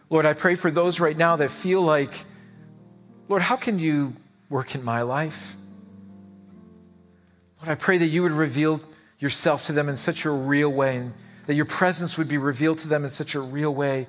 Lord, 0.10 0.26
I 0.26 0.34
pray 0.34 0.56
for 0.56 0.72
those 0.72 1.00
right 1.00 1.18
now 1.18 1.36
that 1.36 1.52
feel 1.52 1.82
like, 1.82 2.26
Lord, 3.28 3.42
how 3.42 3.58
can 3.58 3.78
you 3.78 4.14
work 4.50 4.74
in 4.74 4.84
my 4.84 5.02
life? 5.02 5.58
Lord, 7.60 7.70
I 7.70 7.76
pray 7.76 7.98
that 7.98 8.08
you 8.08 8.24
would 8.24 8.32
reveal 8.32 8.82
yourself 9.20 9.66
to 9.66 9.74
them 9.74 9.90
in 9.90 9.98
such 9.98 10.24
a 10.24 10.30
real 10.30 10.70
way, 10.70 10.98
and 10.98 11.14
that 11.48 11.56
your 11.56 11.66
presence 11.66 12.18
would 12.18 12.28
be 12.28 12.38
revealed 12.38 12.80
to 12.80 12.88
them 12.88 13.04
in 13.04 13.12
such 13.12 13.36
a 13.36 13.42
real 13.42 13.74
way 13.74 14.08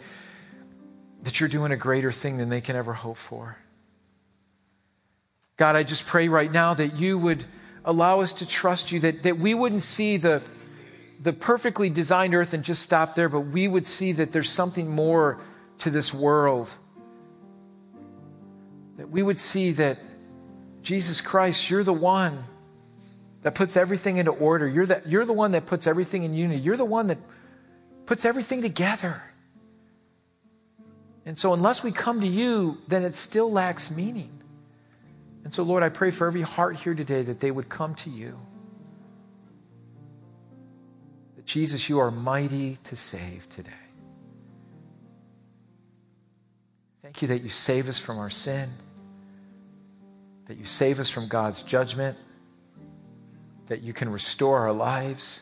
that 1.23 1.41
you're 1.41 1.49
doing 1.49 1.73
a 1.73 1.77
greater 1.77 2.13
thing 2.13 2.39
than 2.39 2.49
they 2.49 2.61
can 2.61 2.77
ever 2.77 2.93
hope 2.93 3.17
for. 3.17 3.59
God, 5.57 5.75
I 5.75 5.83
just 5.83 6.07
pray 6.07 6.29
right 6.29 6.53
now 6.53 6.75
that 6.75 6.97
you 6.97 7.19
would 7.19 7.45
allow 7.85 8.21
us 8.21 8.33
to 8.35 8.47
trust 8.47 8.93
you, 8.93 9.01
that, 9.01 9.25
that 9.25 9.39
we 9.39 9.55
wouldn't 9.55 9.83
see 9.83 10.17
the, 10.17 10.43
the 11.21 11.33
perfectly 11.33 11.91
designed 11.91 12.37
earth 12.37 12.53
and 12.53 12.63
just 12.63 12.83
stop 12.83 13.17
there, 13.17 13.29
but 13.29 13.41
we 13.41 13.67
would 13.67 13.87
see 13.87 14.13
that 14.13 14.31
there's 14.31 14.51
something 14.51 14.89
more 14.89 15.41
to 15.79 15.91
this 15.91 16.13
world. 16.13 16.69
That 18.97 19.11
we 19.11 19.23
would 19.23 19.39
see 19.39 19.73
that 19.73 19.99
Jesus 20.83 21.21
Christ, 21.21 21.71
you're 21.71 21.85
the 21.85 21.93
one 21.93 22.45
that 23.43 23.55
puts 23.55 23.77
everything 23.77 24.17
into 24.17 24.33
order. 24.33 24.67
You're 24.67 24.87
the, 24.87 25.03
you're 25.07 25.25
the 25.25 25.33
one 25.33 25.53
that 25.53 25.67
puts 25.67 25.87
everything 25.87 26.25
in 26.25 26.35
unity. 26.35 26.61
You're 26.61 26.77
the 26.77 26.85
one 26.85 27.09
that 27.09 27.19
puts 28.07 28.25
everything 28.25 28.63
together. 28.63 29.23
And 31.25 31.37
so, 31.37 31.53
unless 31.53 31.83
we 31.83 31.93
come 31.93 32.23
to 32.23 32.27
you, 32.27 32.79
then 32.89 33.05
it 33.05 33.15
still 33.15 33.53
lacks 33.53 33.91
meaning. 33.91 34.31
And 35.45 35.55
so, 35.55 35.63
Lord, 35.63 35.83
I 35.83 35.89
pray 35.89 36.11
for 36.11 36.27
every 36.27 36.43
heart 36.43 36.77
here 36.77 36.95
today 36.95 37.23
that 37.23 37.41
they 37.41 37.51
would 37.51 37.69
come 37.69 37.95
to 37.97 38.11
you. 38.11 38.39
That 41.37 41.45
Jesus, 41.45 41.89
you 41.89 41.99
are 42.01 42.11
mighty 42.11 42.79
to 42.85 42.97
save 42.97 43.49
today. 43.51 43.88
Thank 47.09 47.23
you 47.23 47.29
that 47.29 47.41
you 47.43 47.49
save 47.49 47.89
us 47.89 47.99
from 47.99 48.19
our 48.19 48.29
sin, 48.29 48.69
that 50.45 50.59
you 50.59 50.67
save 50.67 51.01
us 51.01 51.09
from 51.09 51.27
God's 51.27 51.63
judgment 51.63 52.19
that 53.69 53.81
you 53.81 53.95
can 53.95 54.13
restore 54.13 54.59
our 54.59 54.75
lives. 54.75 55.41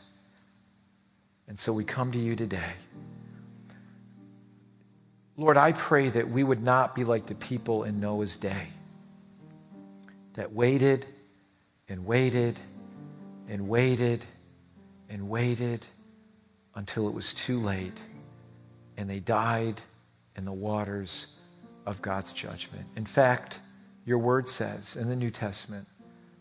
And 1.48 1.58
so 1.58 1.72
we 1.72 1.82
come 1.82 2.12
to 2.12 2.20
you 2.20 2.36
today. 2.36 2.74
Lord, 5.36 5.56
I 5.56 5.72
pray 5.72 6.08
that 6.08 6.30
we 6.30 6.44
would 6.44 6.62
not 6.62 6.94
be 6.94 7.02
like 7.02 7.26
the 7.26 7.34
people 7.34 7.82
in 7.82 7.98
Noah's 7.98 8.36
day 8.36 8.68
that 10.34 10.52
waited 10.52 11.04
and 11.88 12.06
waited 12.06 12.60
and 13.48 13.68
waited 13.68 14.24
and 15.08 15.28
waited 15.28 15.84
until 16.76 17.08
it 17.08 17.12
was 17.12 17.34
too 17.34 17.60
late 17.60 17.98
and 18.96 19.10
they 19.10 19.18
died 19.18 19.80
in 20.36 20.44
the 20.44 20.52
waters 20.52 21.36
of 21.86 22.02
God's 22.02 22.32
judgment. 22.32 22.86
In 22.96 23.06
fact, 23.06 23.60
your 24.04 24.18
word 24.18 24.48
says 24.48 24.96
in 24.96 25.08
the 25.08 25.16
New 25.16 25.30
Testament 25.30 25.88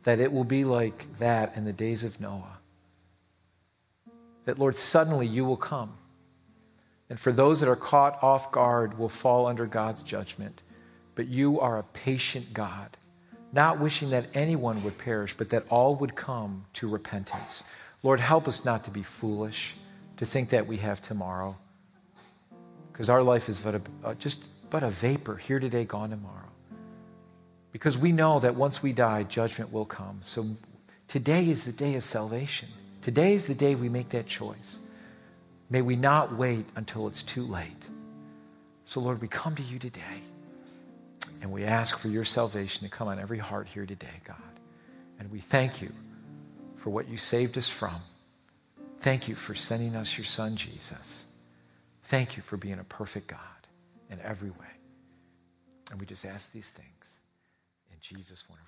that 0.03 0.19
it 0.19 0.31
will 0.31 0.43
be 0.43 0.63
like 0.65 1.17
that 1.19 1.55
in 1.55 1.65
the 1.65 1.73
days 1.73 2.03
of 2.03 2.19
Noah. 2.19 2.57
That, 4.45 4.59
Lord, 4.59 4.77
suddenly 4.77 5.27
you 5.27 5.45
will 5.45 5.57
come 5.57 5.93
And 7.09 7.19
for 7.19 7.31
those 7.31 7.59
that 7.59 7.69
are 7.69 7.75
caught 7.75 8.21
off 8.23 8.51
guard 8.51 8.97
will 8.97 9.09
fall 9.09 9.45
under 9.45 9.65
God's 9.65 10.01
judgment. 10.01 10.61
But 11.15 11.27
you 11.27 11.59
are 11.59 11.77
a 11.77 11.83
patient 11.83 12.53
God, 12.53 12.97
not 13.53 13.79
wishing 13.79 14.09
that 14.09 14.27
anyone 14.33 14.83
would 14.83 14.97
perish, 14.97 15.35
but 15.37 15.49
that 15.49 15.65
all 15.69 15.95
would 15.97 16.15
come 16.15 16.65
to 16.73 16.87
repentance. 16.87 17.63
Lord, 18.03 18.19
help 18.19 18.47
us 18.47 18.65
not 18.65 18.83
to 18.85 18.91
be 18.91 19.03
foolish, 19.03 19.75
to 20.17 20.25
think 20.25 20.49
that 20.49 20.67
we 20.67 20.77
have 20.77 21.01
tomorrow. 21.01 21.57
Because 22.91 23.09
our 23.09 23.23
life 23.23 23.49
is 23.49 23.59
but 23.59 23.75
a, 23.75 23.81
uh, 24.03 24.13
just 24.15 24.43
but 24.75 24.83
a 24.83 24.89
vapor, 24.89 25.37
here 25.37 25.57
today, 25.57 25.85
gone 25.85 26.09
tomorrow. 26.09 26.51
Because 27.71 27.97
we 27.97 28.11
know 28.11 28.41
that 28.41 28.55
once 28.55 28.83
we 28.83 28.91
die, 28.91 29.23
judgment 29.23 29.71
will 29.71 29.85
come. 29.85 30.19
So 30.21 30.47
today 31.07 31.47
is 31.47 31.63
the 31.63 31.71
day 31.71 31.95
of 31.95 32.03
salvation. 32.03 32.67
Today 33.01 33.35
is 33.35 33.45
the 33.45 33.55
day 33.55 33.75
we 33.75 33.87
make 33.87 34.09
that 34.09 34.27
choice. 34.27 34.79
May 35.69 35.81
we 35.81 35.95
not 35.95 36.35
wait 36.35 36.65
until 36.75 37.07
it's 37.07 37.23
too 37.23 37.43
late. 37.43 37.85
So, 38.83 38.99
Lord, 38.99 39.21
we 39.21 39.29
come 39.29 39.55
to 39.55 39.63
you 39.63 39.79
today 39.79 40.23
and 41.41 41.53
we 41.53 41.63
ask 41.63 41.97
for 41.97 42.09
your 42.09 42.25
salvation 42.25 42.83
to 42.85 42.93
come 42.93 43.07
on 43.07 43.17
every 43.17 43.39
heart 43.39 43.69
here 43.69 43.85
today, 43.85 44.19
God. 44.27 44.59
And 45.19 45.31
we 45.31 45.39
thank 45.39 45.81
you 45.81 45.93
for 46.75 46.89
what 46.89 47.07
you 47.07 47.15
saved 47.15 47.57
us 47.57 47.69
from. 47.69 48.01
Thank 48.99 49.29
you 49.29 49.35
for 49.35 49.55
sending 49.55 49.95
us 49.95 50.17
your 50.17 50.25
son, 50.25 50.57
Jesus. 50.57 51.23
Thank 52.03 52.35
you 52.35 52.43
for 52.43 52.57
being 52.57 52.79
a 52.79 52.83
perfect 52.83 53.27
God 53.27 53.54
in 54.09 54.19
every 54.21 54.51
way. 54.51 54.73
And 55.91 55.99
we 55.99 56.05
just 56.05 56.25
ask 56.25 56.51
these 56.51 56.69
things 56.69 57.05
in 57.91 57.97
Jesus' 58.01 58.43
wonderful. 58.49 58.64